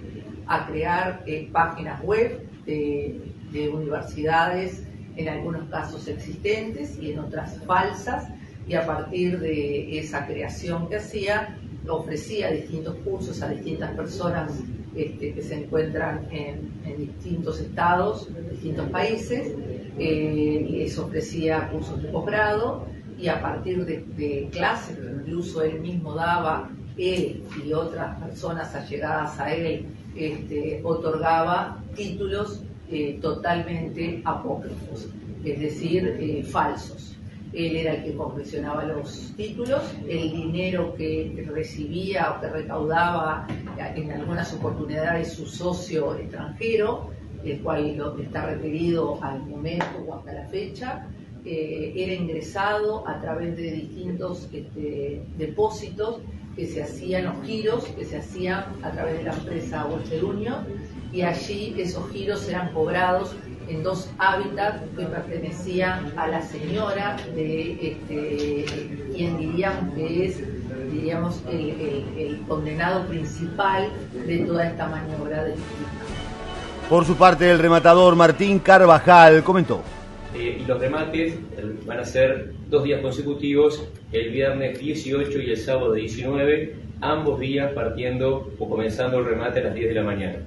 a 0.47 0.65
crear 0.65 1.23
eh, 1.25 1.49
páginas 1.51 2.01
web 2.01 2.47
de, 2.65 3.19
de 3.51 3.69
universidades, 3.69 4.83
en 5.17 5.27
algunos 5.27 5.69
casos 5.69 6.07
existentes 6.07 6.97
y 7.01 7.11
en 7.11 7.19
otras 7.19 7.59
falsas, 7.65 8.29
y 8.65 8.75
a 8.75 8.85
partir 8.85 9.39
de 9.41 9.99
esa 9.99 10.25
creación 10.25 10.87
que 10.87 10.95
hacía, 10.95 11.57
ofrecía 11.89 12.49
distintos 12.49 12.95
cursos 13.03 13.41
a 13.41 13.49
distintas 13.49 13.91
personas 13.91 14.53
este, 14.95 15.33
que 15.33 15.41
se 15.41 15.65
encuentran 15.65 16.27
en, 16.31 16.73
distintos 16.97 17.59
estados, 17.59 18.29
distintos 18.51 18.89
países, 18.89 19.53
eh, 19.99 20.65
les 20.69 20.97
ofrecía 20.97 21.67
cursos 21.69 22.01
de 22.01 22.07
posgrado 22.07 22.85
y 23.25 23.27
a 23.27 23.41
partir 23.41 23.83
de, 23.85 24.49
clases 24.51 24.99
que 24.99 25.07
incluso 25.07 25.63
él 25.63 25.79
mismo 25.79 26.13
daba, 26.13 26.69
él 26.95 27.43
y 27.65 27.73
otras 27.73 28.21
personas 28.21 28.75
allegadas 28.75 29.39
a 29.39 29.51
él, 29.51 29.87
este, 30.15 30.79
otorgaba 30.83 31.81
títulos 31.95 32.61
eh, 32.91 33.17
totalmente 33.19 34.21
apócrifos, 34.25 35.09
es 35.43 35.59
decir, 35.59 36.15
eh, 36.19 36.43
falsos. 36.43 37.17
Él 37.51 37.77
era 37.77 37.95
el 37.95 38.03
que 38.03 38.15
confeccionaba 38.15 38.83
los 38.83 39.33
títulos, 39.35 39.81
el 40.07 40.31
dinero 40.31 40.93
que 40.95 41.47
recibía 41.51 42.31
o 42.31 42.41
que 42.41 42.49
recaudaba 42.49 43.47
en 43.95 44.11
algunas 44.11 44.53
oportunidades 44.53 45.33
su 45.33 45.47
socio 45.47 46.15
extranjero, 46.15 47.09
el 47.43 47.59
cual 47.61 47.99
está 48.21 48.45
referido 48.45 49.17
al 49.23 49.39
momento 49.47 49.85
o 50.07 50.15
hasta 50.15 50.33
la 50.33 50.45
fecha, 50.47 51.07
eh, 51.45 51.93
era 51.95 52.13
ingresado 52.13 53.07
a 53.07 53.21
través 53.21 53.55
de 53.55 53.71
distintos 53.71 54.49
este, 54.51 55.23
depósitos 55.37 56.19
que 56.55 56.65
se 56.65 56.83
hacían, 56.83 57.25
los 57.25 57.45
giros 57.45 57.85
que 57.85 58.05
se 58.05 58.17
hacían 58.17 58.65
a 58.81 58.91
través 58.91 59.17
de 59.17 59.23
la 59.23 59.33
empresa 59.33 59.85
Western 59.85 60.45
y 61.11 61.21
allí 61.21 61.75
esos 61.77 62.09
giros 62.11 62.47
eran 62.47 62.73
cobrados 62.73 63.35
en 63.67 63.83
dos 63.83 64.09
hábitats 64.17 64.81
que 64.97 65.05
pertenecían 65.05 66.13
a 66.17 66.27
la 66.27 66.41
señora 66.41 67.17
de 67.35 67.91
este, 67.91 68.65
quien 69.13 69.37
diríamos 69.37 69.93
que 69.93 70.25
es 70.25 70.39
diríamos 70.91 71.41
el, 71.49 72.41
condenado 72.47 73.05
principal 73.07 73.89
de 74.25 74.39
toda 74.39 74.67
esta 74.67 74.87
maniobra 74.87 75.43
de 75.43 75.55
Por 76.89 77.05
su 77.05 77.15
parte, 77.15 77.49
el 77.49 77.59
rematador 77.59 78.15
Martín 78.15 78.59
Carvajal 78.59 79.43
comentó. 79.43 79.81
Eh, 80.37 80.59
y 80.61 80.65
los 80.65 80.79
remates 80.79 81.35
van 81.85 81.99
a 81.99 82.05
ser 82.05 82.51
dos 82.69 82.83
días 82.83 83.01
consecutivos, 83.01 83.87
el 84.11 84.31
viernes 84.31 84.79
18 84.79 85.41
y 85.41 85.49
el 85.51 85.57
sábado 85.57 85.93
19, 85.93 86.75
ambos 87.01 87.39
días 87.39 87.71
partiendo 87.73 88.51
o 88.57 88.69
comenzando 88.69 89.19
el 89.19 89.25
remate 89.25 89.61
a 89.61 89.65
las 89.65 89.75
10 89.75 89.87
de 89.87 89.95
la 89.95 90.03
mañana. 90.03 90.39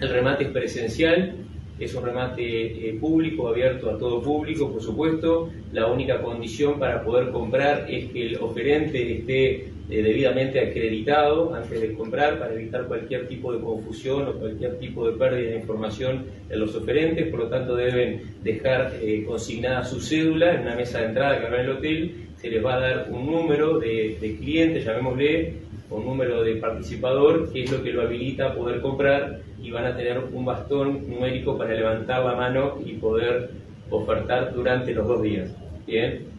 El 0.00 0.08
remate 0.08 0.44
es 0.44 0.50
presencial, 0.50 1.36
es 1.78 1.94
un 1.94 2.04
remate 2.04 2.88
eh, 2.88 2.98
público, 3.00 3.48
abierto 3.48 3.90
a 3.90 3.98
todo 3.98 4.22
público, 4.22 4.70
por 4.70 4.82
supuesto. 4.82 5.50
La 5.72 5.86
única 5.86 6.20
condición 6.20 6.78
para 6.78 7.04
poder 7.04 7.30
comprar 7.30 7.86
es 7.88 8.10
que 8.10 8.26
el 8.26 8.36
oferente 8.36 9.18
esté 9.18 9.71
eh, 9.90 10.02
debidamente 10.02 10.60
acreditado 10.60 11.54
antes 11.54 11.80
de 11.80 11.94
comprar 11.94 12.38
para 12.38 12.54
evitar 12.54 12.84
cualquier 12.86 13.26
tipo 13.26 13.52
de 13.52 13.60
confusión 13.60 14.28
o 14.28 14.32
cualquier 14.34 14.78
tipo 14.78 15.10
de 15.10 15.16
pérdida 15.16 15.50
de 15.50 15.56
información 15.56 16.26
en 16.48 16.60
los 16.60 16.74
oferentes. 16.74 17.28
Por 17.28 17.40
lo 17.40 17.48
tanto, 17.48 17.76
deben 17.76 18.22
dejar 18.42 18.92
eh, 19.00 19.24
consignada 19.26 19.84
su 19.84 20.00
cédula 20.00 20.54
en 20.54 20.62
una 20.62 20.74
mesa 20.74 21.00
de 21.00 21.06
entrada 21.06 21.38
que 21.38 21.46
habrá 21.46 21.62
en 21.62 21.70
el 21.70 21.76
hotel. 21.76 22.14
Se 22.36 22.50
les 22.50 22.64
va 22.64 22.74
a 22.74 22.80
dar 22.80 23.08
un 23.10 23.26
número 23.26 23.78
de, 23.78 24.16
de 24.20 24.36
cliente, 24.36 24.80
llamémosle, 24.80 25.54
o 25.90 25.96
un 25.96 26.06
número 26.06 26.42
de 26.42 26.56
participador, 26.56 27.52
que 27.52 27.64
es 27.64 27.70
lo 27.70 27.82
que 27.82 27.92
lo 27.92 28.02
habilita 28.02 28.48
a 28.48 28.54
poder 28.54 28.80
comprar 28.80 29.40
y 29.62 29.70
van 29.70 29.84
a 29.84 29.96
tener 29.96 30.18
un 30.32 30.44
bastón 30.44 31.08
numérico 31.08 31.56
para 31.56 31.74
levantar 31.74 32.24
la 32.24 32.34
mano 32.34 32.78
y 32.84 32.94
poder 32.94 33.50
ofertar 33.90 34.52
durante 34.54 34.92
los 34.92 35.06
dos 35.06 35.22
días. 35.22 35.54
Bien, 35.86 36.31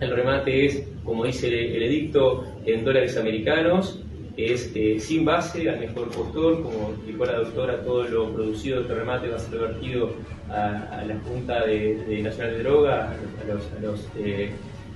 el 0.00 0.10
remate 0.10 0.66
es, 0.66 0.82
como 1.04 1.24
dice 1.24 1.48
el, 1.48 1.82
edicto, 1.82 2.44
en 2.64 2.84
dólares 2.84 3.16
americanos, 3.16 4.02
es 4.36 4.70
eh, 4.74 5.00
sin 5.00 5.24
base 5.24 5.68
al 5.70 5.80
mejor 5.80 6.10
postor, 6.10 6.62
como 6.62 6.92
dijo 7.06 7.24
la 7.24 7.38
doctora, 7.38 7.82
todo 7.82 8.04
lo 8.04 8.34
producido 8.34 8.76
de 8.76 8.82
este 8.82 8.94
remate 8.94 9.28
va 9.28 9.36
a 9.36 9.38
ser 9.38 9.52
revertido 9.60 10.12
a, 10.50 11.02
la 11.06 11.18
Junta 11.20 11.64
de, 11.64 12.20
Nacional 12.22 12.52
de 12.52 12.62
Droga, 12.62 13.10
a 13.10 13.82
los, 13.82 14.08
eh, 14.18 14.50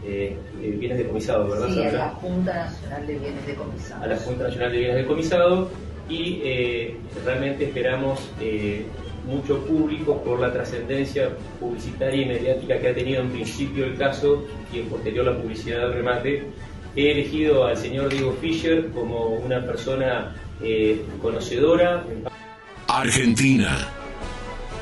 eh, 0.05 0.37
bienes 0.79 0.99
decomisados, 0.99 1.51
¿verdad? 1.51 1.69
Sí, 1.75 1.83
a 1.83 1.93
la 1.93 2.09
Junta 2.11 2.55
Nacional 2.55 3.07
de 3.07 3.19
Bienes 3.19 3.47
Decomisados. 3.47 4.05
A 4.05 4.07
la 4.07 4.17
Junta 4.17 4.45
Nacional 4.45 4.73
de 4.73 4.79
Bienes 4.79 4.97
Decomisados 4.97 5.69
y 6.09 6.41
eh, 6.43 6.97
realmente 7.25 7.65
esperamos 7.65 8.31
eh, 8.41 8.85
mucho 9.25 9.59
público 9.67 10.23
por 10.23 10.41
la 10.41 10.53
trascendencia 10.53 11.31
publicitaria 11.59 12.23
y 12.23 12.27
mediática 12.27 12.79
que 12.79 12.89
ha 12.89 12.95
tenido 12.95 13.23
en 13.23 13.31
principio 13.31 13.85
el 13.85 13.97
caso 13.97 14.45
y 14.73 14.81
en 14.81 14.89
posterior 14.89 15.27
la 15.27 15.37
publicidad 15.37 15.81
del 15.81 15.95
remate. 15.95 16.45
He 16.97 17.13
elegido 17.13 17.67
al 17.67 17.77
señor 17.77 18.09
Diego 18.09 18.37
Fischer 18.41 18.91
como 18.91 19.29
una 19.29 19.65
persona 19.65 20.35
eh, 20.63 21.05
conocedora. 21.23 22.05
Argentina. 22.89 23.89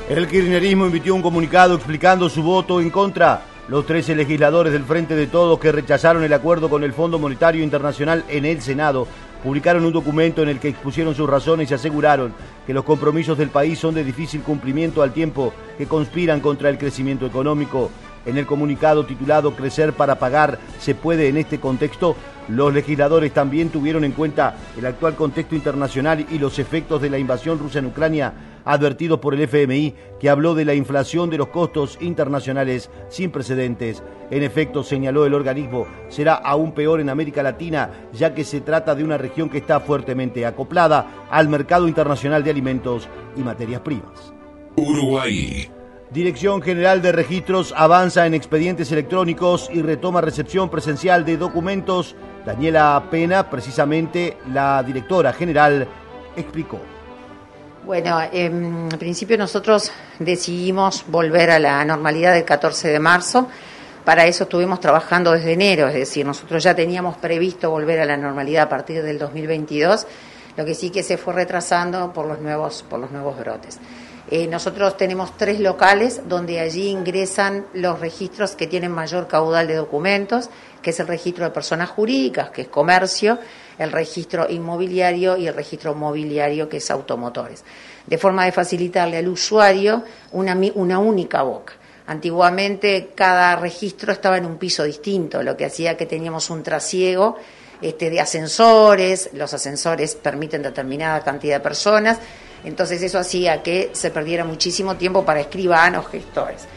El 0.09 0.27
kirchnerismo 0.27 0.87
emitió 0.87 1.13
un 1.13 1.21
comunicado 1.21 1.75
explicando 1.75 2.29
su 2.29 2.41
voto 2.41 2.81
en 2.81 2.89
contra. 2.89 3.43
Los 3.67 3.85
13 3.85 4.15
legisladores 4.15 4.73
del 4.73 4.83
Frente 4.83 5.15
de 5.15 5.27
Todos 5.27 5.59
que 5.59 5.71
rechazaron 5.71 6.23
el 6.23 6.33
acuerdo 6.33 6.67
con 6.67 6.83
el 6.83 6.93
Fondo 6.93 7.19
Monetario 7.19 7.63
Internacional 7.63 8.23
en 8.27 8.45
el 8.45 8.61
Senado 8.61 9.07
publicaron 9.43 9.85
un 9.85 9.93
documento 9.93 10.43
en 10.43 10.49
el 10.49 10.59
que 10.59 10.69
expusieron 10.69 11.15
sus 11.15 11.29
razones 11.29 11.71
y 11.71 11.73
aseguraron 11.73 12.33
que 12.65 12.73
los 12.73 12.83
compromisos 12.83 13.37
del 13.37 13.49
país 13.49 13.79
son 13.79 13.95
de 13.95 14.03
difícil 14.03 14.41
cumplimiento 14.41 15.01
al 15.01 15.13
tiempo 15.13 15.53
que 15.77 15.87
conspiran 15.87 16.39
contra 16.39 16.69
el 16.69 16.77
crecimiento 16.77 17.25
económico. 17.25 17.89
En 18.25 18.37
el 18.37 18.45
comunicado 18.45 19.05
titulado 19.05 19.55
Crecer 19.55 19.93
para 19.93 20.19
pagar 20.19 20.59
se 20.79 20.95
puede 20.95 21.29
en 21.29 21.37
este 21.37 21.59
contexto, 21.59 22.15
los 22.49 22.73
legisladores 22.73 23.31
también 23.31 23.69
tuvieron 23.69 24.03
en 24.03 24.11
cuenta 24.11 24.55
el 24.77 24.85
actual 24.85 25.15
contexto 25.15 25.55
internacional 25.55 26.25
y 26.29 26.39
los 26.39 26.57
efectos 26.57 27.01
de 27.01 27.09
la 27.09 27.19
invasión 27.19 27.59
rusa 27.59 27.79
en 27.79 27.85
Ucrania, 27.85 28.33
advertidos 28.65 29.19
por 29.19 29.35
el 29.35 29.41
FMI, 29.41 29.93
que 30.19 30.29
habló 30.29 30.55
de 30.55 30.65
la 30.65 30.73
inflación 30.73 31.29
de 31.29 31.37
los 31.37 31.49
costos 31.49 31.97
internacionales 32.01 32.89
sin 33.07 33.29
precedentes. 33.29 34.03
En 34.31 34.43
efecto, 34.43 34.83
señaló 34.83 35.25
el 35.25 35.35
organismo, 35.35 35.85
será 36.09 36.33
aún 36.33 36.73
peor 36.73 37.01
en 37.01 37.09
América 37.09 37.43
Latina, 37.43 37.91
ya 38.13 38.33
que 38.33 38.43
se 38.43 38.61
trata 38.61 38.95
de 38.95 39.03
una 39.03 39.17
región 39.17 39.49
que 39.49 39.59
está 39.59 39.79
fuertemente 39.79 40.45
acoplada 40.45 41.27
al 41.29 41.49
mercado 41.49 41.87
internacional 41.87 42.43
de 42.43 42.49
alimentos 42.49 43.07
y 43.37 43.41
materias 43.41 43.81
primas. 43.81 44.33
Uruguay. 44.75 45.69
Dirección 46.11 46.63
General 46.63 47.03
de 47.03 47.11
Registros 47.11 47.71
avanza 47.77 48.25
en 48.25 48.33
expedientes 48.33 48.91
electrónicos 48.91 49.69
y 49.71 49.83
retoma 49.83 50.21
recepción 50.21 50.67
presencial 50.67 51.23
de 51.23 51.37
documentos. 51.37 52.15
Daniela 52.43 53.03
Pena, 53.11 53.47
precisamente 53.47 54.39
la 54.51 54.81
directora 54.81 55.33
general, 55.33 55.87
explicó. 56.35 56.79
Bueno, 57.85 58.19
en 58.31 58.89
principio 58.97 59.37
nosotros 59.37 59.91
decidimos 60.17 61.05
volver 61.07 61.51
a 61.51 61.59
la 61.59 61.85
normalidad 61.85 62.33
del 62.33 62.43
14 62.43 62.87
de 62.87 62.99
marzo. 62.99 63.47
Para 64.03 64.25
eso 64.25 64.45
estuvimos 64.45 64.79
trabajando 64.79 65.31
desde 65.33 65.53
enero, 65.53 65.87
es 65.89 65.93
decir, 65.93 66.25
nosotros 66.25 66.63
ya 66.63 66.75
teníamos 66.75 67.17
previsto 67.17 67.69
volver 67.69 67.99
a 67.99 68.05
la 68.05 68.17
normalidad 68.17 68.63
a 68.63 68.69
partir 68.69 69.03
del 69.03 69.19
2022, 69.19 70.07
lo 70.57 70.65
que 70.65 70.73
sí 70.73 70.89
que 70.89 71.03
se 71.03 71.17
fue 71.17 71.35
retrasando 71.35 72.11
por 72.11 72.25
los 72.25 72.39
nuevos, 72.39 72.83
por 72.89 72.99
los 72.99 73.11
nuevos 73.11 73.37
brotes. 73.37 73.79
Eh, 74.31 74.45
nosotros 74.45 74.95
tenemos 74.95 75.35
tres 75.37 75.59
locales 75.59 76.21
donde 76.29 76.59
allí 76.59 76.89
ingresan 76.89 77.65
los 77.73 77.99
registros 77.99 78.51
que 78.51 78.67
tienen 78.67 78.91
mayor 78.91 79.27
caudal 79.27 79.67
de 79.67 79.73
documentos, 79.73 80.51
que 80.83 80.91
es 80.91 80.99
el 80.99 81.07
registro 81.07 81.45
de 81.45 81.49
personas 81.49 81.89
jurídicas, 81.89 82.51
que 82.51 82.61
es 82.61 82.67
comercio, 82.67 83.39
el 83.79 83.91
registro 83.91 84.47
inmobiliario 84.47 85.35
y 85.35 85.47
el 85.47 85.55
registro 85.55 85.95
mobiliario, 85.95 86.69
que 86.69 86.77
es 86.77 86.91
automotores, 86.91 87.63
de 88.05 88.17
forma 88.19 88.45
de 88.45 88.51
facilitarle 88.51 89.17
al 89.17 89.27
usuario 89.27 90.03
una, 90.33 90.99
única 90.99 91.41
boca. 91.41 91.73
Antiguamente 92.05 93.11
cada 93.15 93.55
registro 93.55 94.13
estaba 94.13 94.37
en 94.37 94.45
un 94.45 94.57
piso 94.57 94.83
distinto, 94.83 95.41
lo 95.41 95.57
que 95.57 95.65
hacía 95.65 95.97
que 95.97 96.05
teníamos 96.05 96.51
un 96.51 96.61
trasiego 96.61 97.37
este, 97.81 98.11
de 98.11 98.19
ascensores, 98.19 99.31
los 99.33 99.53
ascensores 99.55 100.15
permiten 100.15 100.61
determinada 100.61 101.23
cantidad 101.23 101.57
de 101.57 101.63
personas, 101.63 102.19
entonces 102.63 103.01
eso 103.01 103.19
hacía 103.19 103.63
que 103.63 103.89
se 103.93 104.11
perdiera 104.11 104.43
muchísimo 104.45 104.95
tiempo 104.95 105.25
para 105.25 105.41
escribanos, 105.41 106.07
gestores. 106.07 106.67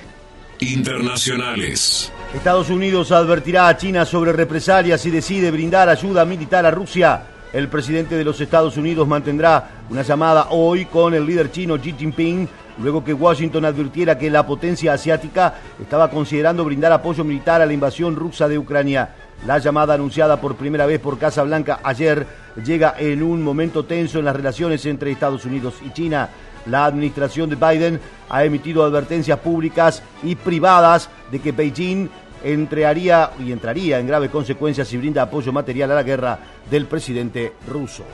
Internacionales. 0.61 2.12
Estados 2.35 2.71
Unidos 2.71 3.11
advertirá 3.11 3.68
a 3.68 3.77
China 3.77 4.05
sobre 4.05 4.33
represalias 4.33 5.05
y 5.07 5.11
decide 5.11 5.51
brindar 5.51 5.88
ayuda 5.88 6.25
militar 6.25 6.64
a 6.64 6.71
Rusia. 6.71 7.23
El 7.53 7.68
presidente 7.68 8.16
de 8.16 8.25
los 8.25 8.40
Estados 8.40 8.77
Unidos 8.77 9.07
mantendrá 9.07 9.83
una 9.90 10.03
llamada 10.03 10.49
hoy 10.51 10.87
con 10.87 11.12
el 11.14 11.27
líder 11.27 11.51
chino 11.51 11.77
Xi 11.79 11.95
Jinping, 11.99 12.49
luego 12.79 13.05
que 13.05 13.15
Washington 13.15 13.65
advirtiera 13.65 14.19
que 14.19 14.31
la 14.31 14.47
potencia 14.47 14.93
asiática 14.93 15.55
estaba 15.81 16.11
considerando 16.11 16.65
brindar 16.65 16.93
apoyo 16.93 17.25
militar 17.25 17.61
a 17.61 17.67
la 17.67 17.73
invasión 17.73 18.17
rusa 18.17 18.49
de 18.49 18.59
Ucrania. 18.59 19.11
La 19.47 19.59
llamada 19.59 19.95
anunciada 19.95 20.41
por 20.41 20.57
primera 20.57 20.87
vez 20.87 21.01
por 21.01 21.19
Casa 21.19 21.43
Blanca 21.43 21.81
ayer 21.83 22.27
llega 22.65 22.95
en 22.99 23.23
un 23.23 23.43
momento 23.43 23.85
tenso 23.85 24.19
en 24.19 24.25
las 24.25 24.37
relaciones 24.37 24.87
entre 24.87 25.11
Estados 25.11 25.45
Unidos 25.45 25.75
y 25.85 25.91
China. 25.93 26.29
La 26.67 26.85
administración 26.85 27.51
de 27.51 27.57
Biden 27.57 28.01
ha 28.31 28.45
emitido 28.45 28.85
advertencias 28.85 29.39
públicas 29.41 30.03
y 30.23 30.37
privadas 30.37 31.11
de 31.33 31.41
que 31.41 31.51
Beijing 31.51 32.09
entraría 32.45 33.31
y 33.39 33.53
entraría 33.53 33.99
en 33.99 34.07
graves 34.07 34.31
consecuencias 34.31 34.89
si 34.89 34.97
brinda 34.97 35.23
apoyo 35.23 35.53
material 35.53 35.91
a 35.91 35.97
la 35.97 36.03
guerra 36.03 36.39
del 36.71 36.87
presidente 36.87 37.53
ruso. 37.67 38.05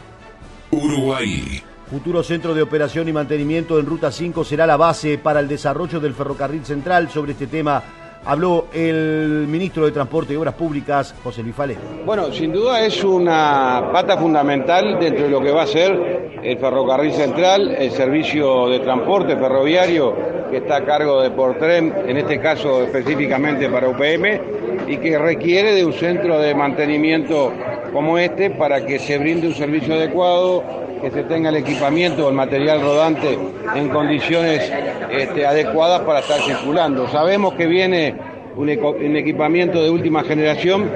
Uruguay. 0.71 1.63
Futuro 1.91 2.23
centro 2.23 2.53
de 2.53 2.61
operación 2.61 3.09
y 3.09 3.13
mantenimiento 3.13 3.79
en 3.79 3.87
Ruta 3.87 4.13
5 4.13 4.45
será 4.45 4.67
la 4.67 4.77
base 4.77 5.17
para 5.17 5.41
el 5.41 5.49
desarrollo 5.49 5.99
del 6.01 6.13
ferrocarril 6.13 6.63
central. 6.63 7.09
Sobre 7.09 7.33
este 7.33 7.47
tema 7.47 7.83
habló 8.27 8.67
el 8.75 9.47
ministro 9.49 9.87
de 9.87 9.93
Transporte 9.93 10.35
y 10.35 10.37
Obras 10.37 10.53
Públicas, 10.53 11.15
José 11.25 11.43
Luis. 11.43 11.57
Bueno, 12.05 12.31
sin 12.31 12.53
duda 12.53 12.85
es 12.85 13.03
una 13.03 13.89
pata 13.91 14.19
fundamental 14.19 15.01
dentro 15.01 15.25
de 15.25 15.31
lo 15.31 15.41
que 15.41 15.51
va 15.51 15.63
a 15.63 15.67
ser 15.67 16.41
el 16.43 16.59
ferrocarril 16.59 17.13
central, 17.13 17.71
el 17.71 17.91
servicio 17.91 18.69
de 18.69 18.81
transporte 18.81 19.35
ferroviario 19.37 20.15
que 20.51 20.59
está 20.59 20.77
a 20.77 20.85
cargo 20.85 21.23
de 21.23 21.31
Portrem, 21.31 21.91
en 22.07 22.19
este 22.19 22.39
caso 22.39 22.83
específicamente 22.83 23.71
para 23.71 23.89
UPM, 23.89 24.87
y 24.89 24.99
que 24.99 25.19
requiere 25.19 25.75
de 25.75 25.87
un 25.87 25.95
centro 25.95 26.39
de 26.39 26.55
mantenimiento 26.55 27.51
como 27.95 28.19
este 28.19 28.51
para 28.51 28.85
que 28.85 28.99
se 28.99 29.17
brinde 29.17 29.47
un 29.47 29.55
servicio 29.55 29.95
adecuado, 29.95 30.63
que 31.01 31.11
se 31.11 31.25
tenga 31.25 31.51
el 31.51 31.57
equipamiento 31.57 32.27
o 32.27 32.29
el 32.29 32.35
material 32.35 32.81
rodante 32.81 33.39
en 33.75 33.89
condiciones 33.89 34.71
este, 35.11 35.47
adecuadas 35.47 36.03
para 36.03 36.21
estar 36.21 36.41
circulando. 36.41 37.09
Sabemos 37.09 37.55
que 37.55 37.67
viene 37.67 38.15
un, 38.57 38.69
equipamiento 38.69 39.83
de 39.83 39.91
última 39.91 40.25
generación, 40.25 40.91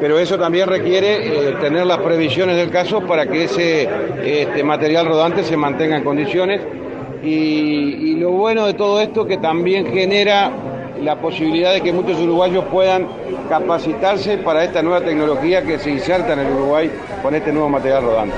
pero 0.00 0.18
eso 0.18 0.38
también 0.38 0.68
requiere 0.68 1.48
eh, 1.48 1.54
tener 1.60 1.86
las 1.86 1.98
previsiones 1.98 2.56
del 2.56 2.70
caso 2.70 3.00
para 3.00 3.26
que 3.26 3.44
ese 3.44 3.88
este, 4.24 4.62
material 4.62 5.06
rodante 5.06 5.42
se 5.44 5.56
mantenga 5.56 5.96
en 5.96 6.04
condiciones. 6.04 6.60
Y, 7.22 7.28
y 7.28 8.16
lo 8.16 8.32
bueno 8.32 8.66
de 8.66 8.74
todo 8.74 9.00
esto 9.00 9.24
que 9.26 9.38
también 9.38 9.86
genera 9.86 10.50
la 11.02 11.16
posibilidad 11.16 11.72
de 11.72 11.80
que 11.80 11.92
muchos 11.92 12.18
uruguayos 12.20 12.64
puedan 12.66 13.06
capacitarse 13.48 14.38
para 14.38 14.64
esta 14.64 14.82
nueva 14.82 15.00
tecnología 15.00 15.62
que 15.62 15.78
se 15.78 15.90
inserta 15.90 16.34
en 16.34 16.40
el 16.40 16.52
Uruguay 16.52 16.90
con 17.22 17.34
este 17.34 17.52
nuevo 17.52 17.68
material 17.68 18.04
rodante. 18.04 18.34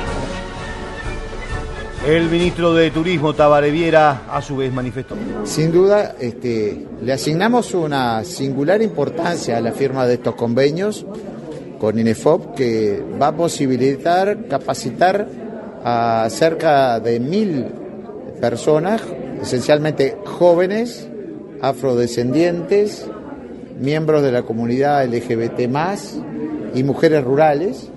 El 2.06 2.28
ministro 2.28 2.74
de 2.74 2.90
Turismo, 2.90 3.32
Tabaré 3.32 3.70
Viera, 3.70 4.24
a 4.28 4.42
su 4.42 4.56
vez 4.56 4.70
manifestó. 4.70 5.16
Sin 5.44 5.72
duda, 5.72 6.16
este, 6.20 6.86
le 7.02 7.12
asignamos 7.14 7.72
una 7.72 8.22
singular 8.24 8.82
importancia 8.82 9.56
a 9.56 9.62
la 9.62 9.72
firma 9.72 10.06
de 10.06 10.14
estos 10.14 10.34
convenios 10.34 11.06
con 11.80 11.98
INEFOP 11.98 12.54
que 12.56 13.02
va 13.20 13.28
a 13.28 13.36
posibilitar 13.36 14.48
capacitar 14.48 15.26
a 15.82 16.26
cerca 16.28 17.00
de 17.00 17.20
mil 17.20 17.68
personas, 18.38 19.00
esencialmente 19.40 20.18
jóvenes, 20.26 21.08
afrodescendientes, 21.62 23.06
miembros 23.80 24.22
de 24.22 24.30
la 24.30 24.42
comunidad 24.42 25.06
LGBT 25.06 25.70
y 26.74 26.82
mujeres 26.82 27.24
rurales 27.24 27.88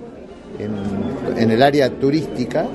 en 0.58 1.50
el 1.50 1.62
área 1.62 1.90
turística 1.90 2.66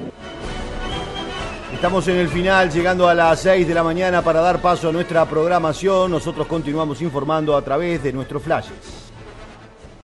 Estamos 1.83 2.07
en 2.07 2.15
el 2.15 2.29
final, 2.29 2.71
llegando 2.71 3.09
a 3.09 3.13
las 3.13 3.41
6 3.41 3.67
de 3.67 3.73
la 3.73 3.83
mañana 3.83 4.21
para 4.21 4.39
dar 4.39 4.61
paso 4.61 4.87
a 4.87 4.93
nuestra 4.93 5.25
programación. 5.25 6.11
Nosotros 6.11 6.47
continuamos 6.47 7.01
informando 7.01 7.57
a 7.57 7.61
través 7.61 8.01
de 8.01 8.13
nuestros 8.13 8.41
flashes. 8.41 9.02